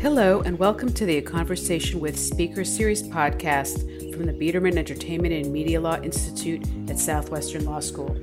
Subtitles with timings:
[0.00, 5.34] Hello, and welcome to the A Conversation with Speaker Series podcast from the Biederman Entertainment
[5.34, 8.16] and Media Law Institute at Southwestern Law School.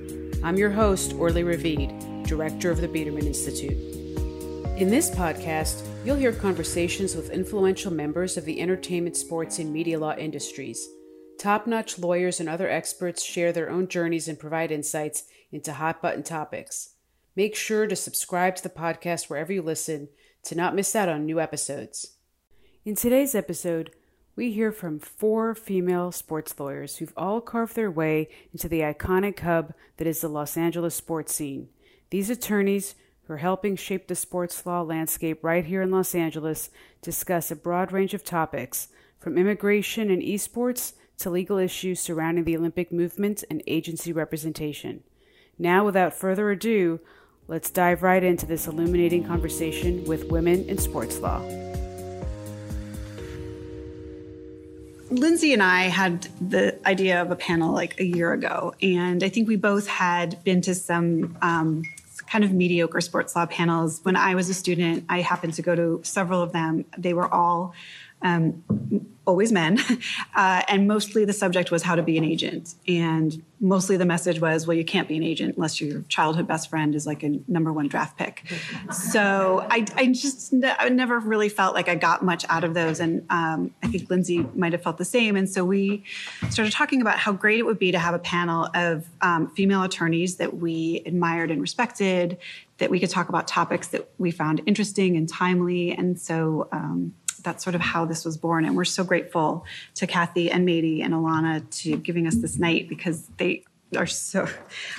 [0.43, 3.77] I'm your host, Orly Ravid, Director of the Biederman Institute.
[4.77, 9.99] In this podcast, you'll hear conversations with influential members of the entertainment, sports, and media
[9.99, 10.87] law industries.
[11.39, 16.01] Top notch lawyers and other experts share their own journeys and provide insights into hot
[16.01, 16.95] button topics.
[17.37, 20.09] Make sure to subscribe to the podcast wherever you listen
[20.41, 22.13] to not miss out on new episodes.
[22.83, 23.91] In today's episode,
[24.35, 29.37] we hear from four female sports lawyers who've all carved their way into the iconic
[29.41, 31.69] hub that is the Los Angeles sports scene.
[32.09, 32.95] These attorneys,
[33.27, 36.71] who are helping shape the sports law landscape right here in Los Angeles,
[37.03, 38.87] discuss a broad range of topics,
[39.19, 45.03] from immigration and esports to legal issues surrounding the Olympic movement and agency representation.
[45.59, 46.99] Now, without further ado,
[47.47, 51.41] let's dive right into this illuminating conversation with women in sports law.
[55.09, 59.29] Lindsay and I had the idea of a panel like a year ago, and I
[59.29, 61.83] think we both had been to some um,
[62.29, 64.01] kind of mediocre sports law panels.
[64.03, 66.83] When I was a student, I happened to go to several of them.
[66.97, 67.73] They were all
[68.21, 68.63] um,
[69.27, 69.77] always men,
[70.35, 72.75] uh, and mostly the subject was how to be an agent.
[72.87, 76.69] And mostly the message was, well, you can't be an agent unless your childhood best
[76.69, 78.43] friend is like a number one draft pick.
[78.91, 82.99] so I, I just I never really felt like I got much out of those,
[82.99, 85.35] and um, I think Lindsay might have felt the same.
[85.35, 86.03] And so we
[86.49, 89.83] started talking about how great it would be to have a panel of um, female
[89.83, 92.37] attorneys that we admired and respected,
[92.77, 95.91] that we could talk about topics that we found interesting and timely.
[95.91, 97.13] And so um,
[97.47, 98.65] that's sort of how this was born.
[98.65, 102.89] And we're so grateful to Kathy and Maidie and Alanna to giving us this night
[102.89, 103.63] because they
[103.95, 104.49] are so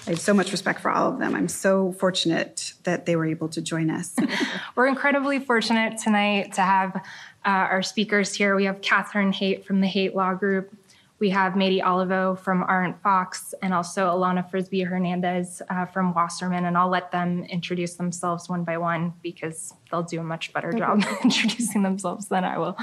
[0.06, 1.34] I have so much respect for all of them.
[1.34, 4.16] I'm so fortunate that they were able to join us.
[4.76, 7.02] we're incredibly fortunate tonight to have uh,
[7.44, 8.56] our speakers here.
[8.56, 10.74] We have Catherine Haight from the Haight Law Group,
[11.20, 16.64] we have Maidie Oliveau from Arent Fox and also Alanna Frisby Hernandez uh, from Wasserman.
[16.64, 20.72] And I'll let them introduce themselves one by one because they'll do a much better
[20.72, 22.76] job introducing themselves than I will.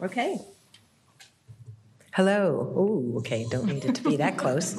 [0.00, 0.38] Okay.
[2.14, 2.70] Hello.
[2.76, 3.46] Oh, okay.
[3.48, 4.74] Don't need it to be that close.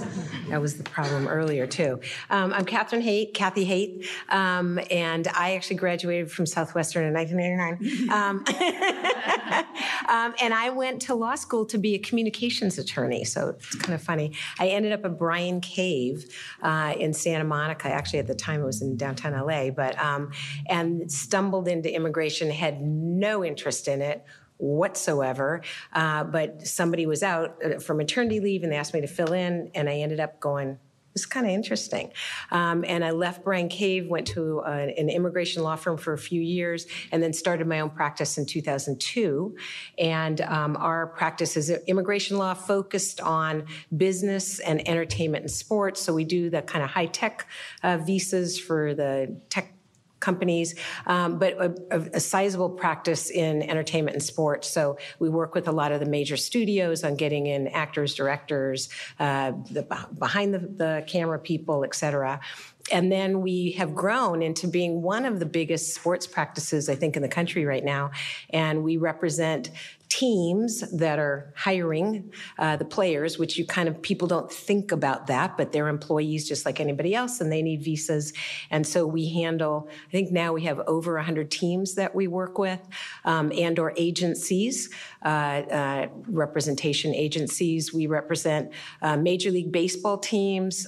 [0.50, 2.00] That was the problem earlier, too.
[2.30, 8.10] Um, I'm Catherine Haight, Kathy Haight, um, and I actually graduated from Southwestern in 1989.
[8.12, 8.44] Um,
[10.10, 13.96] um, and I went to law school to be a communications attorney, so it's kind
[13.96, 14.34] of funny.
[14.60, 16.26] I ended up at Bryan Cave
[16.62, 17.88] uh, in Santa Monica.
[17.88, 20.32] Actually, at the time, it was in downtown LA, but um,
[20.70, 24.24] and stumbled into immigration, had no interest in it
[24.63, 25.62] whatsoever.
[25.91, 29.34] Uh, but somebody was out uh, for maternity leave and they asked me to fill
[29.34, 30.79] in, and I ended up going.
[31.16, 32.12] It's kind of interesting.
[32.50, 36.18] Um, and I left Bryan Cave, went to uh, an immigration law firm for a
[36.18, 39.56] few years, and then started my own practice in 2002.
[40.00, 46.01] And um, our practice is immigration law focused on business and entertainment and sports.
[46.01, 47.47] So we do the kind of high tech
[47.84, 49.73] uh, visas for the tech
[50.24, 50.74] companies,
[51.06, 54.70] um, but a, a, sizable practice in entertainment and sports.
[54.70, 58.90] So we work with a lot of the major studios on getting in actors, directors,
[59.20, 59.84] uh, the
[60.18, 62.40] behind the, the camera people, et cetera
[62.92, 67.16] and then we have grown into being one of the biggest sports practices, I think,
[67.16, 68.12] in the country right now.
[68.50, 69.70] And we represent
[70.13, 75.25] teams that are hiring uh, the players, which you kind of people don't think about
[75.25, 78.31] that, but they're employees just like anybody else, and they need visas.
[78.69, 79.90] And so we handle.
[79.90, 82.79] I think now we have over 100 teams that we work with,
[83.25, 84.91] um, and/or agencies,
[85.25, 87.91] uh, uh, representation agencies.
[87.91, 90.85] We represent uh, Major League Baseball teams.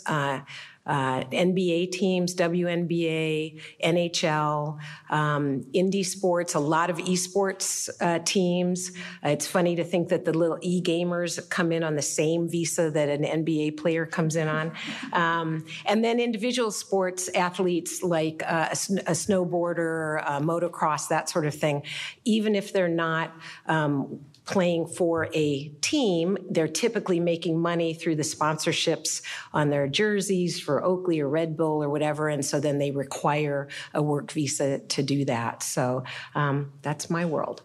[0.86, 4.78] Uh, NBA teams, WNBA, NHL,
[5.10, 8.92] um, indie sports, a lot of esports uh, teams.
[9.24, 12.48] Uh, it's funny to think that the little e gamers come in on the same
[12.48, 14.72] visa that an NBA player comes in on.
[15.14, 21.46] Um, and then individual sports athletes like uh, a, a, snowboarder, a motocross, that sort
[21.46, 21.84] of thing,
[22.26, 23.34] even if they're not
[23.68, 29.22] um, playing for a team, they're typically making money through the sponsorships
[29.54, 32.30] on their jerseys for Oakley or Red Bull or whatever.
[32.30, 35.64] And so then they require a work visa to do that.
[35.64, 36.04] So
[36.36, 37.64] um, that's my world.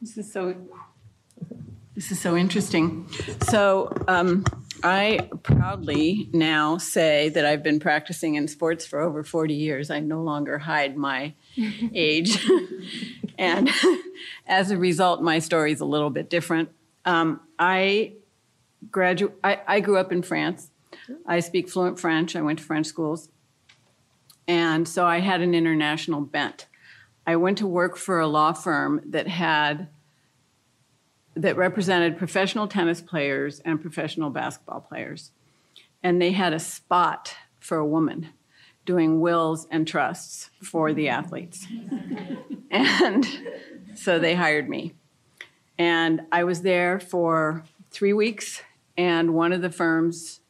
[0.00, 0.54] This is so.
[1.94, 3.08] This is so interesting.
[3.42, 4.44] So, um,
[4.84, 9.90] I proudly now say that I've been practicing in sports for over 40 years.
[9.90, 11.34] I no longer hide my
[11.94, 12.46] age.
[13.38, 13.70] and
[14.46, 16.70] as a result, my story is a little bit different.
[17.04, 18.12] Um, I,
[18.90, 20.70] gradu- I, I grew up in France.
[21.26, 22.36] I speak fluent French.
[22.36, 23.28] I went to French schools.
[24.46, 26.66] And so I had an international bent.
[27.26, 29.88] I went to work for a law firm that had
[31.36, 35.30] that represented professional tennis players and professional basketball players.
[36.02, 38.30] And they had a spot for a woman
[38.88, 41.66] doing wills and trusts for the athletes.
[42.70, 43.26] and
[43.94, 44.94] so they hired me.
[45.78, 48.62] And I was there for three weeks,
[48.96, 50.40] and one of the firm's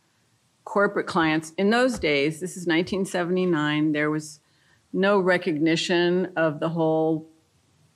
[0.62, 4.38] corporate clients in those days, this is 1979, there was
[4.93, 7.29] no recognition of the whole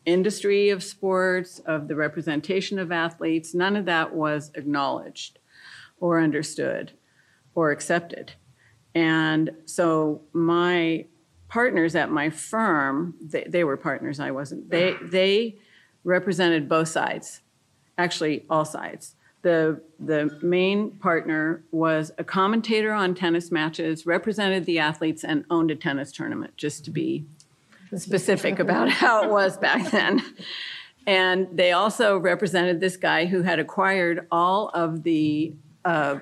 [0.04, 3.54] industry of sports, of the representation of athletes.
[3.54, 5.38] None of that was acknowledged
[6.00, 6.94] or understood
[7.54, 8.32] or accepted.
[8.94, 11.06] And so my
[11.48, 15.56] partners at my firm, they, they were partners, I wasn't, they, they
[16.04, 17.40] represented both sides,
[17.98, 19.14] actually, all sides.
[19.42, 25.70] The, the main partner was a commentator on tennis matches, represented the athletes, and owned
[25.70, 27.24] a tennis tournament, just to be
[27.96, 30.22] specific about how it was back then.
[31.06, 35.52] And they also represented this guy who had acquired all of the
[35.84, 36.18] uh,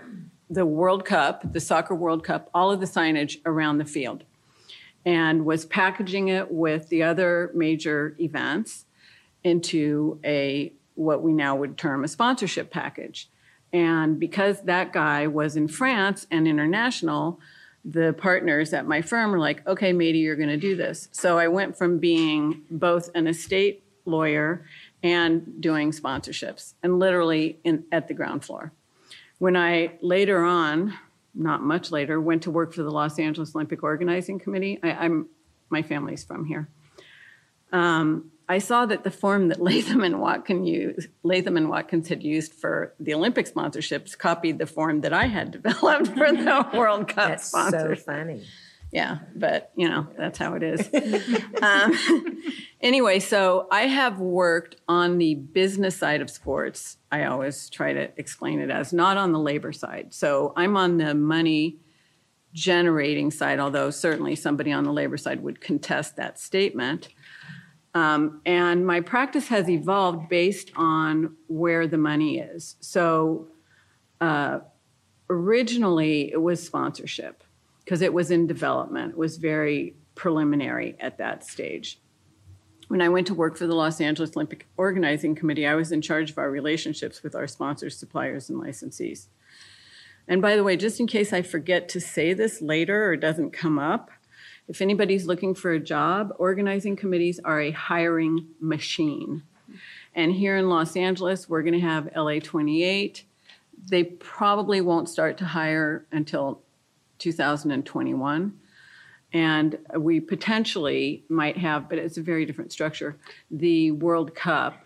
[0.50, 4.24] the World Cup, the Soccer World Cup, all of the signage around the field,
[5.06, 8.84] and was packaging it with the other major events
[9.44, 13.30] into a what we now would term a sponsorship package.
[13.72, 17.40] And because that guy was in France and international,
[17.84, 21.08] the partners at my firm were like, okay, Maidie, you're going to do this.
[21.12, 24.66] So I went from being both an estate lawyer
[25.02, 28.72] and doing sponsorships and literally in, at the ground floor.
[29.40, 30.92] When I later on,
[31.34, 35.30] not much later, went to work for the Los Angeles Olympic Organizing Committee, I, am
[35.70, 36.68] my family's from here.
[37.72, 42.22] Um, I saw that the form that Latham and Watkins used, Latham and Watkins had
[42.22, 47.08] used for the Olympic sponsorships copied the form that I had developed for the World
[47.08, 48.00] Cup That's sponsors.
[48.00, 48.44] so funny.
[48.92, 50.80] Yeah, but you know that's how it is.
[51.62, 52.42] um,
[52.80, 56.96] anyway, so I have worked on the business side of sports.
[57.12, 60.12] I always try to explain it as not on the labor side.
[60.12, 61.78] So I'm on the money
[62.52, 67.10] generating side, although certainly somebody on the labor side would contest that statement.
[67.94, 72.76] Um, and my practice has evolved based on where the money is.
[72.80, 73.48] So
[74.20, 74.60] uh,
[75.28, 77.44] originally it was sponsorship
[77.90, 81.98] because it was in development, it was very preliminary at that stage.
[82.86, 86.00] When I went to work for the Los Angeles Olympic Organizing Committee, I was in
[86.00, 89.26] charge of our relationships with our sponsors, suppliers, and licensees.
[90.28, 93.50] And by the way, just in case I forget to say this later or doesn't
[93.50, 94.12] come up,
[94.68, 99.42] if anybody's looking for a job, organizing committees are a hiring machine.
[100.14, 103.24] And here in Los Angeles, we're going to have LA 28.
[103.88, 106.62] They probably won't start to hire until
[107.20, 108.52] 2021.
[109.32, 113.16] And we potentially might have, but it's a very different structure,
[113.50, 114.84] the World Cup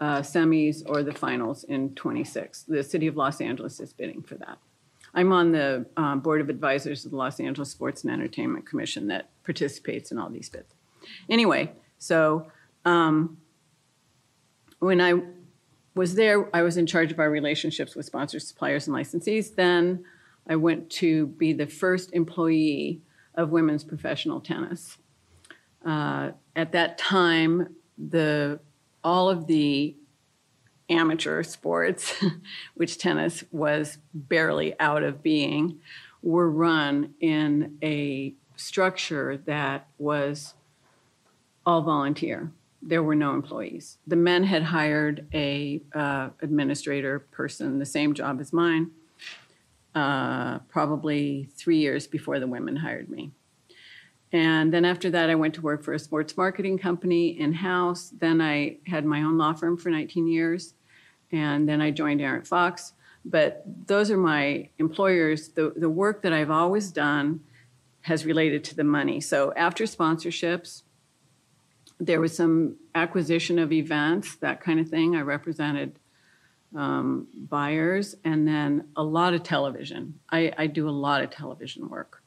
[0.00, 2.64] uh, semis or the finals in 26.
[2.64, 4.58] The city of Los Angeles is bidding for that.
[5.14, 9.06] I'm on the um, board of advisors of the Los Angeles Sports and Entertainment Commission
[9.08, 10.74] that participates in all these bids.
[11.30, 12.50] Anyway, so
[12.84, 13.36] um,
[14.80, 15.22] when I
[15.94, 19.54] was there, I was in charge of our relationships with sponsors, suppliers, and licensees.
[19.54, 20.04] Then
[20.46, 23.00] I went to be the first employee
[23.34, 24.98] of women's professional tennis.
[25.84, 28.60] Uh, at that time, the
[29.04, 29.96] all of the
[30.88, 32.14] amateur sports,
[32.74, 35.80] which tennis was barely out of being,
[36.22, 40.54] were run in a structure that was
[41.66, 42.52] all volunteer.
[42.80, 43.98] There were no employees.
[44.06, 48.90] The men had hired a uh, administrator person, the same job as mine,
[49.94, 53.32] uh, probably three years before the women hired me.
[54.32, 58.10] And then after that, I went to work for a sports marketing company in house.
[58.18, 60.74] Then I had my own law firm for 19 years.
[61.30, 62.94] And then I joined Arent Fox.
[63.24, 65.48] But those are my employers.
[65.48, 67.40] The, the work that I've always done
[68.02, 69.20] has related to the money.
[69.20, 70.82] So after sponsorships,
[72.00, 75.14] there was some acquisition of events, that kind of thing.
[75.14, 75.98] I represented
[76.76, 80.18] um, buyers, and then a lot of television.
[80.30, 82.22] I, I do a lot of television work.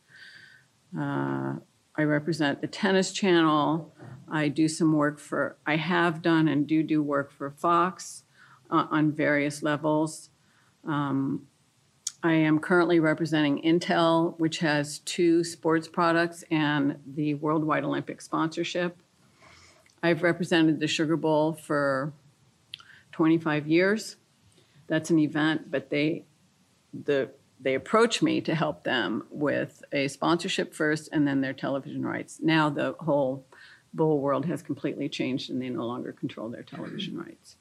[0.98, 1.56] Uh,
[1.98, 3.94] I represent the Tennis Channel.
[4.30, 8.24] I do some work for, I have done and do do work for Fox
[8.70, 10.30] uh, on various levels.
[10.86, 11.48] Um,
[12.22, 18.98] I am currently representing Intel, which has two sports products and the Worldwide Olympic sponsorship.
[20.02, 22.14] I've represented the Sugar Bowl for
[23.12, 24.18] 25 years.
[24.88, 26.26] That's an event, but they
[26.94, 32.06] the they approach me to help them with a sponsorship first and then their television
[32.06, 32.40] rights.
[32.42, 33.46] Now the whole
[33.98, 37.56] whole world has completely changed and they no longer control their television rights.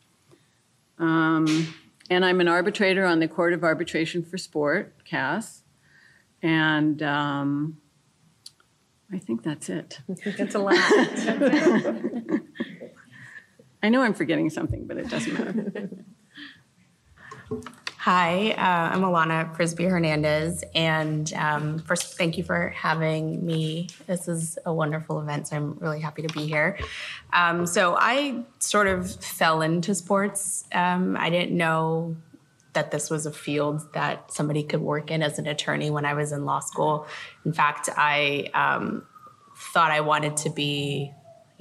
[0.98, 1.74] Um,
[2.10, 5.62] and I'm an arbitrator on the Court of Arbitration for Sport, CAS.
[6.42, 7.78] And um,
[9.12, 10.00] I think that's it.
[10.36, 10.74] That's a lot.
[13.82, 15.88] I know I'm forgetting something, but it doesn't matter.
[17.99, 23.88] Hi, uh, I'm Alanna Frisby Hernandez, and um, first, thank you for having me.
[24.06, 26.78] This is a wonderful event, so I'm really happy to be here.
[27.32, 30.64] Um, so, I sort of fell into sports.
[30.73, 32.16] Um, I didn't know
[32.75, 36.12] that this was a field that somebody could work in as an attorney when I
[36.12, 37.06] was in law school.
[37.46, 39.06] In fact, I um,
[39.56, 41.12] thought I wanted to be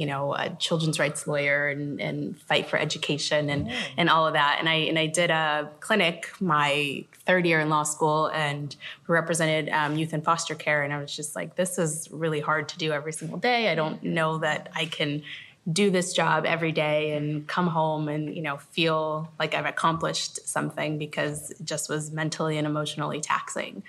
[0.03, 4.33] you know, a children's rights lawyer and, and fight for education and, and all of
[4.33, 4.57] that.
[4.59, 8.75] And I and I did a clinic my third year in law school and
[9.07, 10.83] represented um, youth in foster care.
[10.83, 13.71] And I was just like, this is really hard to do every single day.
[13.71, 15.23] I don't know that I can
[15.71, 20.47] do this job every day and come home and you know feel like I've accomplished
[20.47, 23.83] something because it just was mentally and emotionally taxing.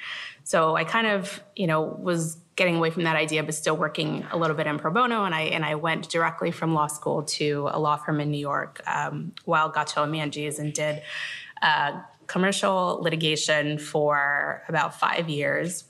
[0.44, 4.24] So I kind of you know was getting away from that idea but still working
[4.30, 7.24] a little bit in pro bono and I and I went directly from law school
[7.24, 11.02] to a law firm in New York, um, Weil Gotshal Manges, and did
[11.60, 15.84] uh, commercial litigation for about five years.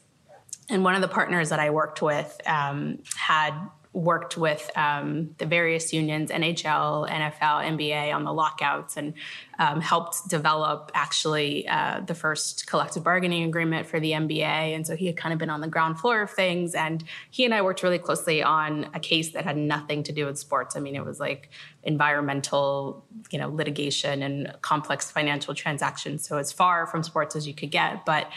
[0.70, 3.52] And one of the partners that I worked with um, had
[3.94, 9.14] worked with um, the various unions, NHL, NFL, NBA, on the lockouts and
[9.60, 14.42] um, helped develop actually uh, the first collective bargaining agreement for the NBA.
[14.42, 16.74] And so he had kind of been on the ground floor of things.
[16.74, 20.26] And he and I worked really closely on a case that had nothing to do
[20.26, 20.74] with sports.
[20.74, 21.50] I mean, it was like
[21.84, 26.26] environmental, you know, litigation and complex financial transactions.
[26.26, 28.04] So as far from sports as you could get.
[28.04, 28.28] But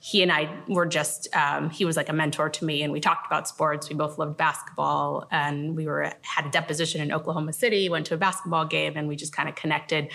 [0.00, 3.00] he and I were just um, he was like a mentor to me and we
[3.00, 3.88] talked about sports.
[3.88, 8.14] We both loved basketball and we were had a deposition in Oklahoma City went to
[8.14, 10.12] a basketball game and we just kind of connected.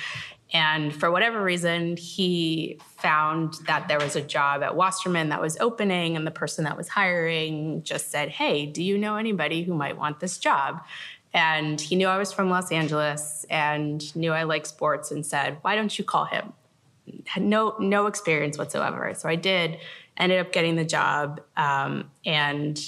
[0.53, 5.57] And for whatever reason he found that there was a job at Wasserman that was
[5.59, 9.73] opening and the person that was hiring just said hey do you know anybody who
[9.73, 10.81] might want this job?
[11.33, 15.57] And he knew I was from Los Angeles and knew I like sports and said
[15.61, 16.53] why don't you call him
[17.37, 19.13] no no experience whatsoever.
[19.13, 19.77] So I did,
[20.17, 22.79] ended up getting the job, um, and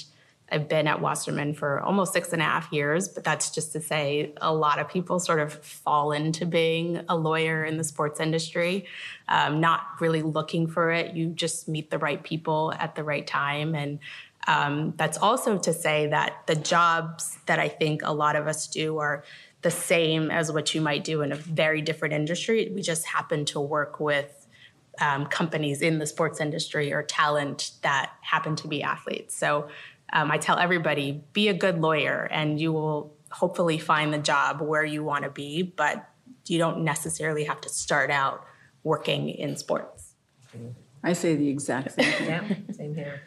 [0.50, 3.08] I've been at Wasserman for almost six and a half years.
[3.08, 7.16] But that's just to say, a lot of people sort of fall into being a
[7.16, 8.86] lawyer in the sports industry,
[9.28, 11.14] um, not really looking for it.
[11.14, 13.98] You just meet the right people at the right time, and
[14.46, 18.68] um, that's also to say that the jobs that I think a lot of us
[18.68, 19.24] do are
[19.66, 22.70] the same as what you might do in a very different industry.
[22.72, 24.46] We just happen to work with
[25.00, 29.34] um, companies in the sports industry or talent that happen to be athletes.
[29.34, 29.68] So
[30.12, 34.60] um, I tell everybody be a good lawyer and you will hopefully find the job
[34.60, 36.08] where you want to be, but
[36.46, 38.46] you don't necessarily have to start out
[38.84, 40.14] working in sports.
[41.02, 42.28] I say the exact same thing.
[42.28, 43.20] yeah, same here.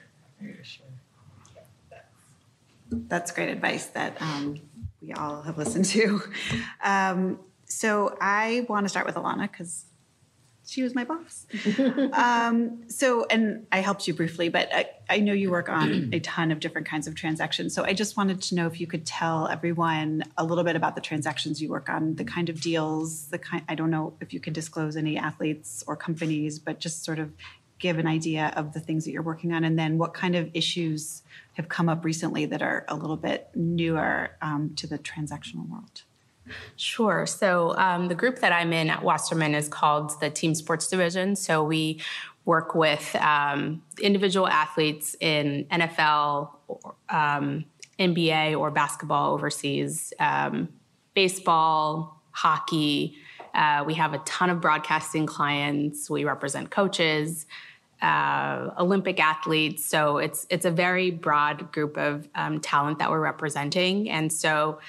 [0.63, 0.85] Sure.
[2.91, 4.55] That's great advice that um,
[5.01, 6.21] we all have listened to.
[6.83, 9.85] Um, so I want to start with Alanna because
[10.69, 11.47] she was my boss.
[12.13, 16.19] um, so, and I helped you briefly, but I, I, know you work on a
[16.19, 17.73] ton of different kinds of transactions.
[17.73, 20.93] So I just wanted to know if you could tell everyone a little bit about
[20.93, 24.31] the transactions you work on, the kind of deals, the kind, I don't know if
[24.31, 27.31] you can disclose any athletes or companies, but just sort of
[27.79, 30.49] give an idea of the things that you're working on and then what kind of
[30.53, 31.23] issues
[31.59, 36.03] have come up recently that are a little bit newer um, to the transactional world?
[36.77, 37.25] Sure.
[37.25, 41.35] So um, the group that I'm in at Wasserman is called the Team Sports Division.
[41.35, 42.01] So we
[42.45, 46.49] work with um, individual athletes in NFL,
[47.09, 47.65] um,
[47.99, 50.69] NBA, or basketball overseas, um,
[51.13, 53.17] baseball, hockey.
[53.53, 56.09] Uh, we have a ton of broadcasting clients.
[56.09, 57.45] We represent coaches
[58.01, 59.85] uh, Olympic athletes.
[59.85, 64.79] So it's it's a very broad group of um, talent that we're representing, and so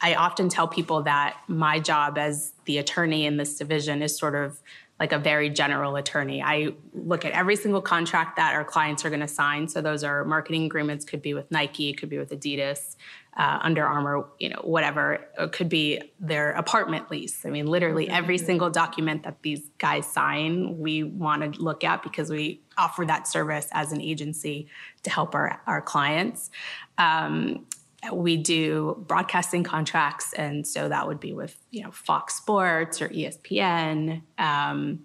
[0.00, 4.34] I often tell people that my job as the attorney in this division is sort
[4.34, 4.60] of
[5.00, 6.42] like a very general attorney.
[6.42, 9.68] I look at every single contract that our clients are going to sign.
[9.68, 12.96] So those are marketing agreements, could be with Nike, could be with Adidas,
[13.36, 15.24] uh, Under Armour, you know, whatever.
[15.38, 17.46] It could be their apartment lease.
[17.46, 22.02] I mean, literally every single document that these guys sign, we want to look at
[22.02, 24.66] because we offer that service as an agency
[25.04, 26.50] to help our, our clients.
[26.96, 27.66] Um,
[28.12, 33.08] we do broadcasting contracts, and so that would be with you know Fox Sports or
[33.08, 34.22] ESPN.
[34.38, 35.00] Um,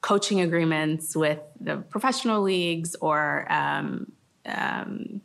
[0.00, 4.10] coaching agreements with the professional leagues or um,
[4.44, 5.20] um,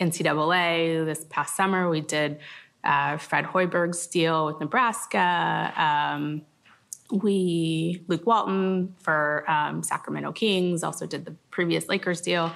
[0.00, 1.04] NCAA.
[1.04, 2.38] This past summer, we did
[2.84, 5.72] uh, Fred Hoiberg's deal with Nebraska.
[5.76, 6.42] Um,
[7.10, 12.52] we Luke Walton for um, Sacramento Kings also did the previous Lakers deal.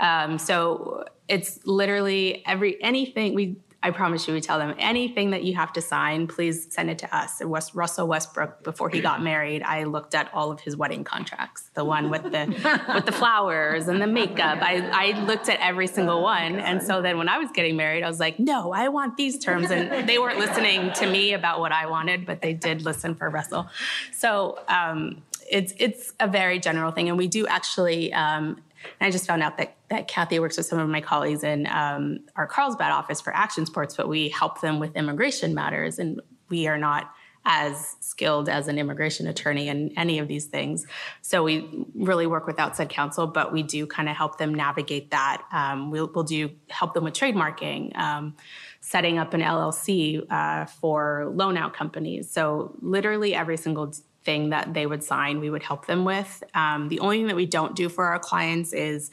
[0.00, 5.42] Um, so it's literally every anything we I promise you, we tell them anything that
[5.42, 7.42] you have to sign, please send it to us.
[7.42, 11.70] West, Russell Westbrook, before he got married, I looked at all of his wedding contracts,
[11.72, 14.58] the one with the with the flowers and the makeup.
[14.60, 18.02] I, I looked at every single one, and so then when I was getting married,
[18.02, 21.58] I was like, no, I want these terms, and they weren't listening to me about
[21.60, 23.68] what I wanted, but they did listen for Russell.
[24.12, 24.58] So.
[24.68, 28.62] Um, it's it's a very general thing, and we do actually um,
[28.98, 31.66] and I just found out that, that Kathy works with some of my colleagues in
[31.66, 35.98] um, our Carlsbad office for action sports, but we help them with immigration matters.
[35.98, 37.12] And we are not
[37.44, 40.86] as skilled as an immigration attorney in any of these things.
[41.22, 45.10] So we really work with outside counsel, but we do kind of help them navigate
[45.10, 45.42] that.
[45.50, 48.36] Um, we'll, we'll, do help them with trademarking, um,
[48.80, 52.30] setting up an LLC uh, for loan out companies.
[52.30, 56.42] So literally every single thing that they would sign, we would help them with.
[56.54, 59.10] Um, the only thing that we don't do for our clients is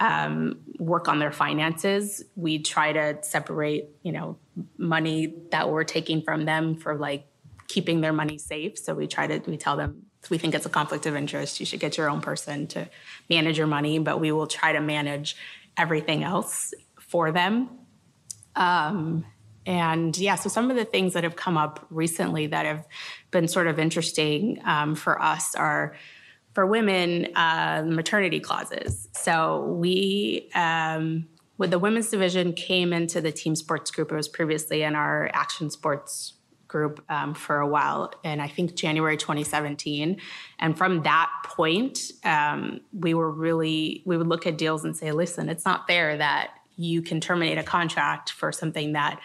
[0.00, 2.24] um, work on their finances.
[2.34, 4.38] We try to separate, you know,
[4.76, 7.26] money that we're taking from them for like
[7.68, 8.78] keeping their money safe.
[8.78, 11.60] So we try to we tell them we think it's a conflict of interest.
[11.60, 12.88] You should get your own person to
[13.28, 15.36] manage your money, but we will try to manage
[15.76, 17.68] everything else for them.
[18.56, 19.24] Um,
[19.66, 22.86] and yeah, so some of the things that have come up recently that have
[23.30, 25.94] been sort of interesting um, for us are
[26.60, 29.08] for women uh, maternity clauses.
[29.12, 31.26] So we, um,
[31.56, 34.12] with the women's division, came into the team sports group.
[34.12, 36.34] It was previously in our action sports
[36.68, 40.20] group um, for a while, and I think January 2017.
[40.58, 45.12] And from that point, um, we were really we would look at deals and say,
[45.12, 49.20] "Listen, it's not fair that." You can terminate a contract for something that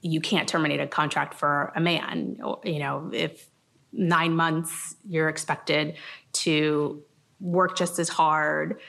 [0.00, 2.38] you can't terminate a contract for a man.
[2.64, 3.48] You know, if
[3.92, 5.96] nine months you're expected
[6.42, 7.02] to
[7.40, 8.80] work just as hard,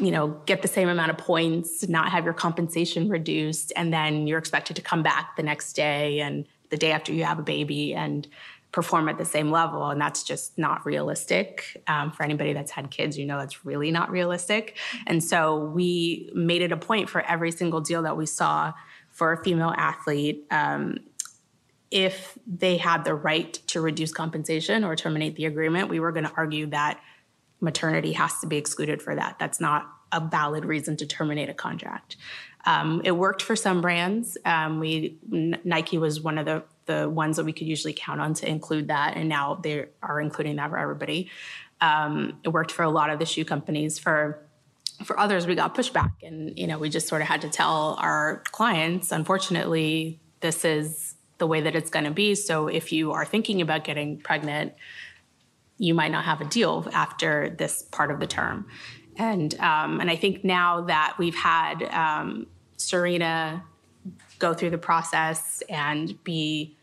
[0.00, 4.26] you know, get the same amount of points, not have your compensation reduced, and then
[4.26, 7.42] you're expected to come back the next day and the day after you have a
[7.42, 8.28] baby and
[8.72, 9.90] perform at the same level.
[9.90, 11.82] And that's just not realistic.
[11.88, 14.76] Um, for anybody that's had kids, you know that's really not realistic.
[15.06, 18.72] And so we made it a point for every single deal that we saw
[19.10, 20.98] for a female athlete um,
[21.90, 26.24] if they had the right to reduce compensation or terminate the agreement, we were going
[26.24, 27.00] to argue that
[27.60, 29.38] maternity has to be excluded for that.
[29.38, 32.16] That's not a valid reason to terminate a contract.
[32.66, 34.36] Um, it worked for some brands.
[34.44, 38.34] Um, we Nike was one of the the ones that we could usually count on
[38.34, 41.30] to include that, and now they are including that for everybody.
[41.80, 43.98] Um, it worked for a lot of the shoe companies.
[43.98, 44.46] For
[45.04, 47.96] for others, we got pushback, and you know, we just sort of had to tell
[48.00, 52.36] our clients, unfortunately, this is the way that it's going to be.
[52.36, 54.74] So if you are thinking about getting pregnant,
[55.78, 58.68] you might not have a deal after this part of the term.
[59.16, 63.64] And um, and I think now that we've had um, Serena
[64.38, 66.76] go through the process and be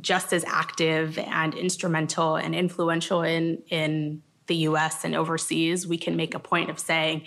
[0.00, 6.16] just as active and instrumental and influential in in the US and overseas, we can
[6.16, 7.26] make a point of saying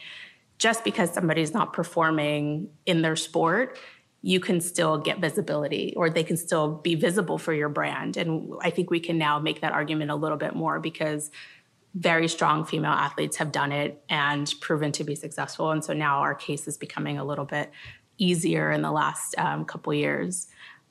[0.58, 3.78] just because somebody's not performing in their sport,
[4.22, 8.18] you can still get visibility or they can still be visible for your brand.
[8.18, 11.32] And I think we can now make that argument a little bit more because
[11.96, 15.72] very strong female athletes have done it and proven to be successful.
[15.72, 17.72] And so now our case is becoming a little bit
[18.18, 20.48] easier in the last um, couple years.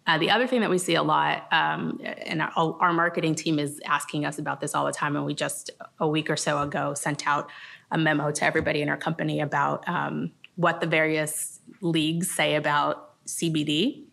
[0.07, 3.59] Uh, the other thing that we see a lot, um, and our, our, marketing team
[3.59, 6.63] is asking us about this all the time, and we just a week or so
[6.63, 7.51] ago sent out
[7.91, 13.06] a memo to everybody in our company about um, what the various leagues say about
[13.27, 14.05] CBD.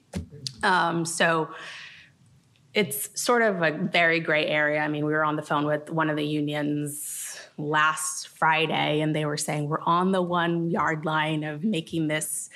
[0.62, 1.50] Um, so
[2.74, 4.80] it's sort of a very gray area.
[4.80, 9.16] I mean, we were on the phone with one of the unions last Friday, and
[9.16, 12.50] they were saying we're on the one yard line of making this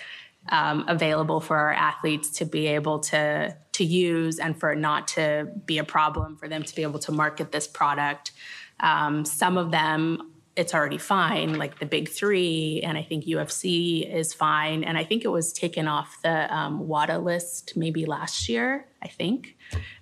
[0.49, 5.07] um, available for our athletes to be able to to use and for it not
[5.07, 8.31] to be a problem for them to be able to market this product.
[8.79, 14.11] Um, some of them it's already fine, like the big three, and I think UFC
[14.11, 14.83] is fine.
[14.83, 18.87] And I think it was taken off the um, WADA list maybe last year.
[19.01, 19.55] I think.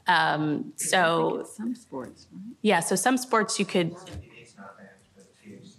[0.08, 2.56] Um, so think some sports, right?
[2.62, 3.96] Yeah, so some sports you could.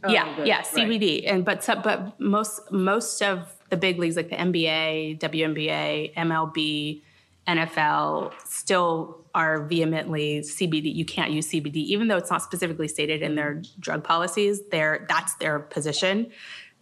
[0.06, 1.32] yeah, yeah, CBD, right.
[1.32, 7.00] and but but most most of the big leagues like the NBA, WNBA, MLB,
[7.48, 10.92] NFL still are vehemently CBD.
[10.94, 14.66] You can't use CBD, even though it's not specifically stated in their drug policies.
[14.70, 16.32] There, that's their position.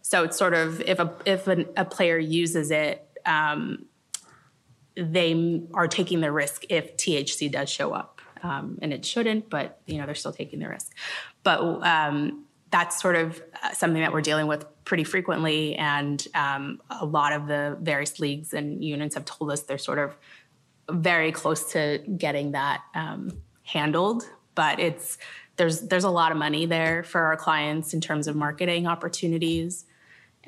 [0.01, 3.87] So it's sort of if a if an, a player uses it, um,
[4.95, 8.21] they are taking the risk if THC does show up.
[8.41, 10.95] Um, and it shouldn't, but you know they're still taking the risk.
[11.43, 16.79] But um, that's sort of uh, something that we're dealing with pretty frequently, and um,
[16.89, 20.15] a lot of the various leagues and unions have told us they're sort of
[20.89, 24.23] very close to getting that um, handled.
[24.53, 25.17] But it's
[25.57, 29.85] there's there's a lot of money there for our clients in terms of marketing opportunities,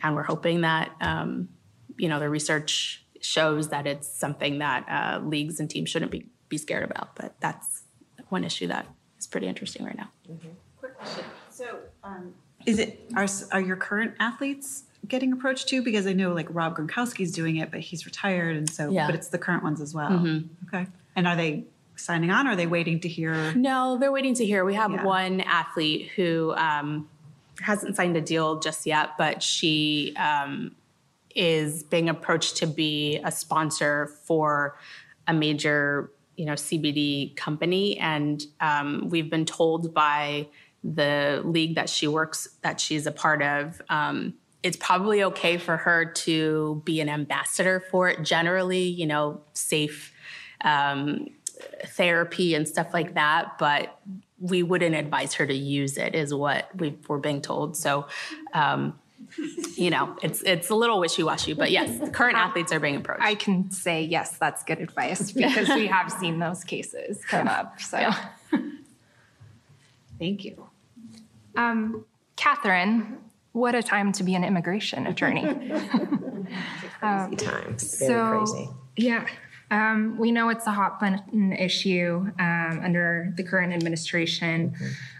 [0.03, 1.49] and we're hoping that um,
[1.97, 6.25] you know the research shows that it's something that uh, leagues and teams shouldn't be
[6.49, 7.15] be scared about.
[7.15, 7.83] But that's
[8.29, 8.87] one issue that
[9.19, 10.09] is pretty interesting right now.
[10.29, 10.49] Mm-hmm.
[10.77, 11.25] Quick question.
[11.49, 12.33] So, um,
[12.65, 15.81] is it are are your current athletes getting approached too?
[15.83, 19.05] Because I know like Rob Gronkowski's doing it, but he's retired, and so Yeah.
[19.07, 20.09] but it's the current ones as well.
[20.11, 20.47] Mm-hmm.
[20.73, 20.87] Okay.
[21.15, 22.47] And are they signing on?
[22.47, 23.53] Or are they waiting to hear?
[23.55, 24.63] No, they're waiting to hear.
[24.63, 25.03] We have Yeah.
[25.03, 27.09] one athlete who um,
[27.61, 30.75] hasn't signed a deal just yet, but she um,
[31.35, 34.77] is being approached to be a sponsor for
[35.27, 40.47] a major, you know, CBD company, and um, we've been told by
[40.83, 43.81] the league that she works that she's a part of.
[44.63, 48.23] It's probably okay for her to be an ambassador for it.
[48.23, 50.13] Generally, you know, safe
[50.61, 51.27] um,
[51.85, 53.99] therapy and stuff like that, but
[54.39, 57.75] we wouldn't advise her to use it, is what we we're being told.
[57.77, 58.07] So,
[58.53, 58.99] um,
[59.75, 63.23] you know, it's it's a little wishy washy, but yes, current athletes are being approached.
[63.23, 67.79] I can say yes, that's good advice because we have seen those cases come up.
[67.81, 68.11] So,
[70.19, 70.67] Thank you.
[71.55, 73.17] um, Catherine,
[73.57, 75.43] what a time to be an immigration attorney.
[76.99, 77.99] Crazy times.
[77.99, 78.69] Very so, crazy.
[78.95, 79.27] Yeah.
[79.69, 84.75] Um, we know it's a hot button issue um, under the current administration.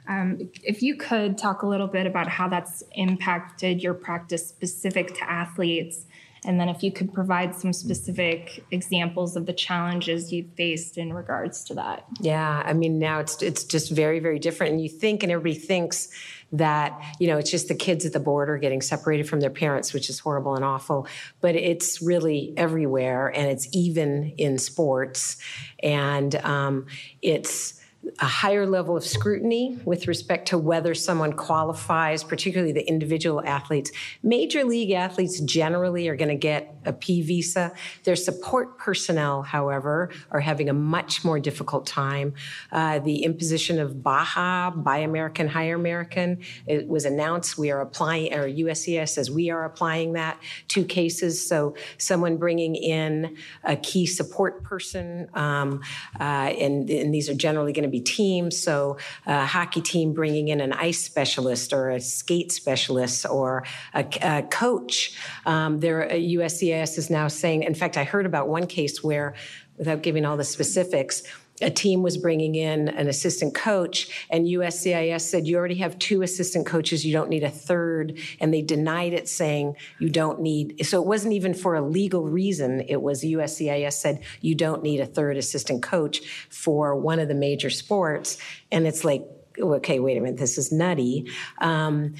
[0.08, 5.16] Um, if you could talk a little bit about how that's impacted your practice specific
[5.16, 6.06] to athletes,
[6.46, 11.14] and then if you could provide some specific examples of the challenges you've faced in
[11.14, 12.06] regards to that.
[12.20, 15.60] Yeah, I mean now it's it's just very very different, and you think and everybody
[15.60, 16.10] thinks
[16.52, 19.94] that you know it's just the kids at the border getting separated from their parents,
[19.94, 21.08] which is horrible and awful,
[21.42, 25.38] but it's really everywhere, and it's even in sports,
[25.82, 26.86] and um,
[27.22, 27.77] it's
[28.20, 33.92] a higher level of scrutiny with respect to whether someone qualifies, particularly the individual athletes.
[34.24, 37.74] Major league athletes generally are going to get a P visa.
[38.04, 42.34] Their support personnel, however, are having a much more difficult time.
[42.72, 47.58] Uh, the imposition of BAHA, Buy American, Hire American, it was announced.
[47.58, 51.46] We are applying, or USCIS says we are applying that to cases.
[51.46, 55.82] So someone bringing in a key support person, um,
[56.20, 58.58] uh, and, and these are generally going to be teams.
[58.58, 64.06] So a hockey team bringing in an ice specialist or a skate specialist or a,
[64.22, 65.18] a coach.
[65.46, 67.64] Um, there, USCIS is now saying.
[67.64, 69.36] In fact, I heard about one case where,
[69.78, 71.24] without giving all the specifics.
[71.62, 76.22] A team was bringing in an assistant coach, and USCIS said, You already have two
[76.22, 78.20] assistant coaches, you don't need a third.
[78.40, 80.86] And they denied it, saying, You don't need.
[80.86, 82.82] So it wasn't even for a legal reason.
[82.88, 87.36] It was USCIS said, You don't need a third assistant coach for one of the
[87.36, 88.38] major sports.
[88.72, 89.24] And it's like,
[89.60, 91.30] okay, wait a minute, this is nutty.
[91.60, 92.16] Um,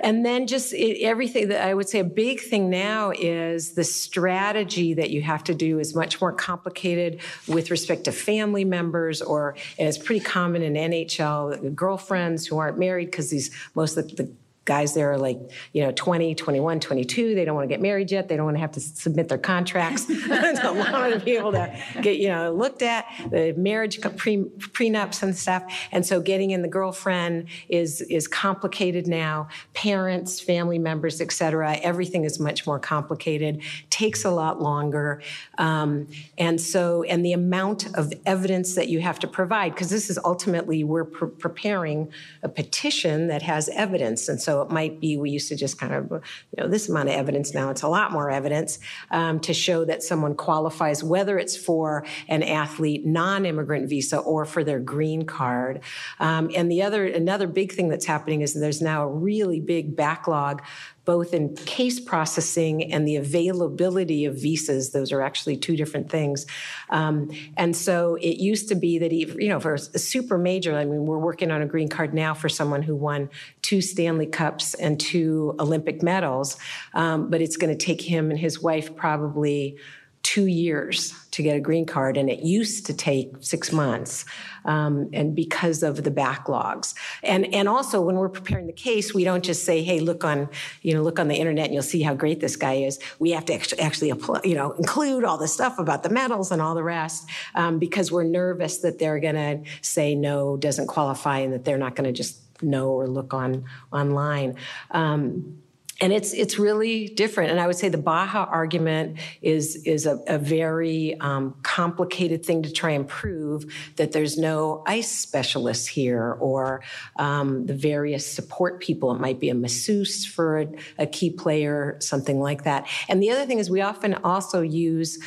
[0.00, 3.84] and then just it, everything that I would say a big thing now is the
[3.84, 9.22] strategy that you have to do is much more complicated with respect to family members,
[9.22, 14.30] or it's pretty common in NHL, girlfriends who aren't married because these most of the
[14.64, 15.38] guys there are like
[15.72, 18.56] you know 20 21 22 they don't want to get married yet they don't want
[18.56, 20.04] to have to submit their contracts.
[20.04, 24.44] They don't want to be able to get you know looked at the marriage pre,
[24.58, 25.62] prenups and stuff.
[25.92, 29.48] And so getting in the girlfriend is is complicated now.
[29.74, 33.62] Parents family members etc everything is much more complicated.
[33.90, 35.22] Takes a lot longer.
[35.58, 40.10] Um, and so and the amount of evidence that you have to provide because this
[40.10, 42.10] is ultimately we're pre- preparing
[42.42, 44.28] a petition that has evidence.
[44.28, 47.08] And so it might be we used to just kind of you know this amount
[47.08, 48.78] of evidence now it's a lot more evidence
[49.10, 54.64] um, to show that someone qualifies whether it's for an athlete non-immigrant visa or for
[54.64, 55.80] their green card.
[56.18, 59.96] Um, and the other another big thing that's happening is there's now a really big
[59.96, 60.62] backlog
[61.04, 64.90] both in case processing and the availability of visas.
[64.90, 66.46] Those are actually two different things.
[66.90, 70.76] Um, and so it used to be that, even, you know, for a super major,
[70.76, 73.30] I mean, we're working on a green card now for someone who won
[73.62, 76.56] two Stanley Cups and two Olympic medals,
[76.94, 79.78] um, but it's going to take him and his wife probably
[80.22, 84.24] two years to get a green card, and it used to take six months.
[84.64, 89.24] Um, and because of the backlogs, and and also when we're preparing the case, we
[89.24, 90.48] don't just say, "Hey, look on
[90.82, 93.30] you know look on the internet and you'll see how great this guy is." We
[93.30, 96.60] have to actually, actually apply, you know include all the stuff about the medals and
[96.60, 101.38] all the rest um, because we're nervous that they're going to say no, doesn't qualify,
[101.38, 104.56] and that they're not going to just know or look on online.
[104.90, 105.59] Um,
[106.00, 107.50] and it's it's really different.
[107.50, 112.62] And I would say the BAHA argument is is a, a very um, complicated thing
[112.62, 116.82] to try and prove that there's no ice specialists here or
[117.16, 119.12] um, the various support people.
[119.14, 122.86] It might be a masseuse for a, a key player, something like that.
[123.08, 125.18] And the other thing is we often also use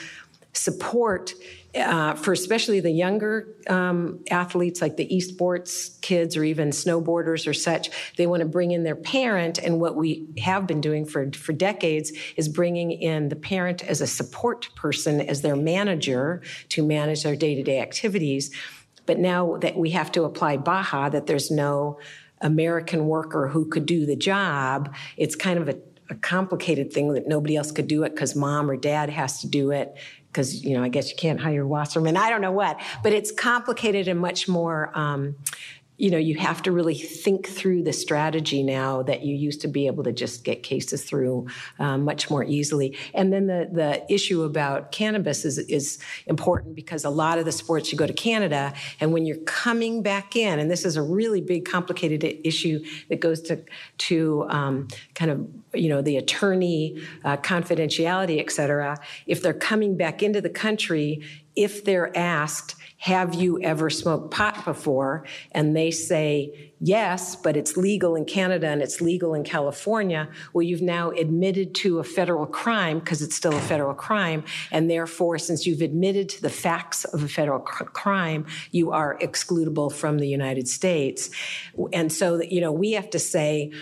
[0.54, 1.34] support
[1.76, 7.54] uh, for especially the younger um, athletes like the esports kids or even snowboarders or
[7.54, 11.32] such they want to bring in their parent and what we have been doing for,
[11.32, 16.86] for decades is bringing in the parent as a support person as their manager to
[16.86, 18.52] manage their day-to-day activities.
[19.06, 22.00] But now that we have to apply BAHA that there's no
[22.42, 25.78] american worker who could do the job it's kind of a
[26.10, 29.48] a complicated thing that nobody else could do it because mom or dad has to
[29.48, 29.96] do it
[30.34, 32.18] because you know I guess you can't hire Wasserman.
[32.18, 34.92] I don't know what, but it's complicated and much more.
[34.96, 35.36] Um,
[35.98, 39.68] you know, you have to really think through the strategy now that you used to
[39.68, 42.98] be able to just get cases through um, much more easily.
[43.14, 47.52] And then the the issue about cannabis is is important because a lot of the
[47.52, 51.02] sports you go to Canada, and when you're coming back in, and this is a
[51.02, 53.64] really big, complicated issue that goes to
[54.00, 58.98] to um, kind of you know the attorney uh, confidentiality, et cetera.
[59.28, 61.22] If they're coming back into the country,
[61.56, 65.26] if they're asked have you ever smoked pot before?
[65.52, 70.30] And they say, yes, but it's legal in Canada and it's legal in California.
[70.54, 74.46] Well, you've now admitted to a federal crime because it's still a federal crime.
[74.72, 79.18] And therefore, since you've admitted to the facts of a federal cr- crime, you are
[79.20, 81.30] excludable from the United States.
[81.92, 83.74] And so, you know, we have to say,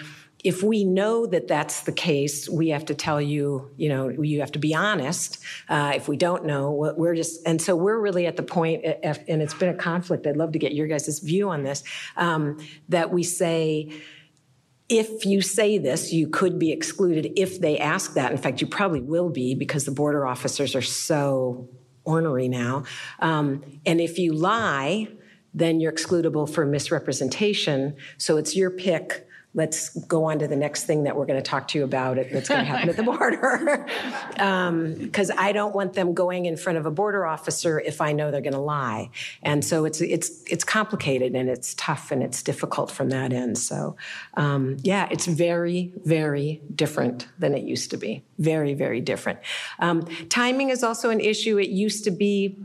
[0.43, 4.39] if we know that that's the case, we have to tell you, you know, you
[4.39, 5.39] have to be honest.
[5.69, 9.41] Uh, if we don't know, we're just, and so we're really at the point, and
[9.41, 10.25] it's been a conflict.
[10.25, 11.83] I'd love to get your guys' view on this,
[12.17, 12.57] um,
[12.89, 13.91] that we say,
[14.89, 18.31] if you say this, you could be excluded if they ask that.
[18.31, 21.69] In fact, you probably will be because the border officers are so
[22.03, 22.83] ornery now.
[23.19, 25.07] Um, and if you lie,
[25.53, 27.95] then you're excludable for misrepresentation.
[28.17, 31.49] So it's your pick let's go on to the next thing that we're going to
[31.49, 33.85] talk to you about that's going to happen at the border.
[34.31, 38.13] Because um, i don't want them going in front of a border officer if i
[38.13, 39.09] know they're going to lie.
[39.43, 43.57] And so it's it's it's complicated and it's tough and it's difficult from that end.
[43.57, 43.97] So
[44.35, 48.23] um, yeah it's very very different than it used to be.
[48.39, 49.39] Very very different.
[49.79, 51.57] Um, timing is also an issue.
[51.57, 52.57] It used to be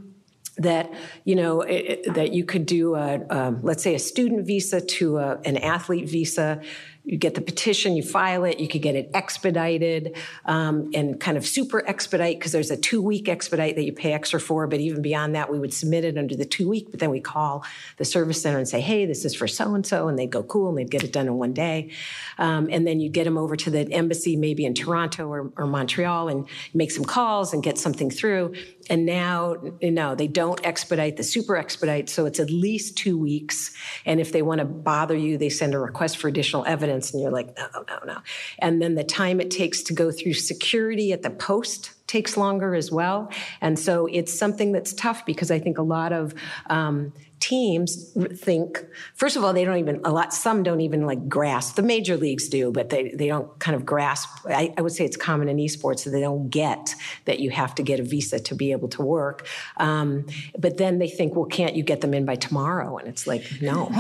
[0.59, 0.92] that
[1.25, 5.38] you know it, that you could do a, let's say a student visa to a,
[5.45, 6.61] an athlete visa
[7.07, 11.37] you get the petition, you file it, you could get it expedited um, and kind
[11.37, 14.66] of super expedite because there's a two week expedite that you pay extra for.
[14.66, 17.21] But even beyond that, we would submit it under the two week, but then we
[17.21, 17.64] call
[17.99, 20.09] the service center and say, hey, this is for so and so.
[20.09, 21.92] And they'd go, cool, and they'd get it done in one day.
[22.38, 25.66] Um, and then you get them over to the embassy, maybe in Toronto or, or
[25.69, 28.53] Montreal, and make some calls and get something through.
[28.88, 33.18] And now, you know, they don't expedite the super expedite, so it's at least two
[33.18, 33.75] weeks.
[34.05, 37.22] And if they want to bother you, they send a request for additional evidence, and
[37.22, 38.18] you're like, no, no, no.
[38.59, 42.75] And then the time it takes to go through security at the post takes longer
[42.75, 43.31] as well.
[43.61, 46.35] And so it's something that's tough because I think a lot of
[46.70, 51.29] um, teams think first of all they don't even a lot some don't even like
[51.29, 54.92] grasp the major leagues do but they, they don't kind of grasp I, I would
[54.92, 56.94] say it's common in esports that they don't get
[57.27, 59.46] that you have to get a visa to be able to work
[59.77, 60.27] um,
[60.59, 62.99] but then they think well can't you get them in by tomorrow?
[62.99, 63.90] And it's like no.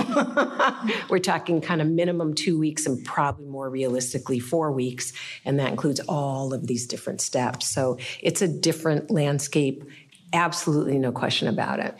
[1.08, 5.12] We're talking kind of minimum two weeks and probably more realistically four weeks
[5.44, 7.66] and that includes all of these different steps.
[7.66, 9.84] So it's a different landscape
[10.32, 11.98] Absolutely no question about it.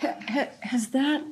[0.61, 1.25] Has that,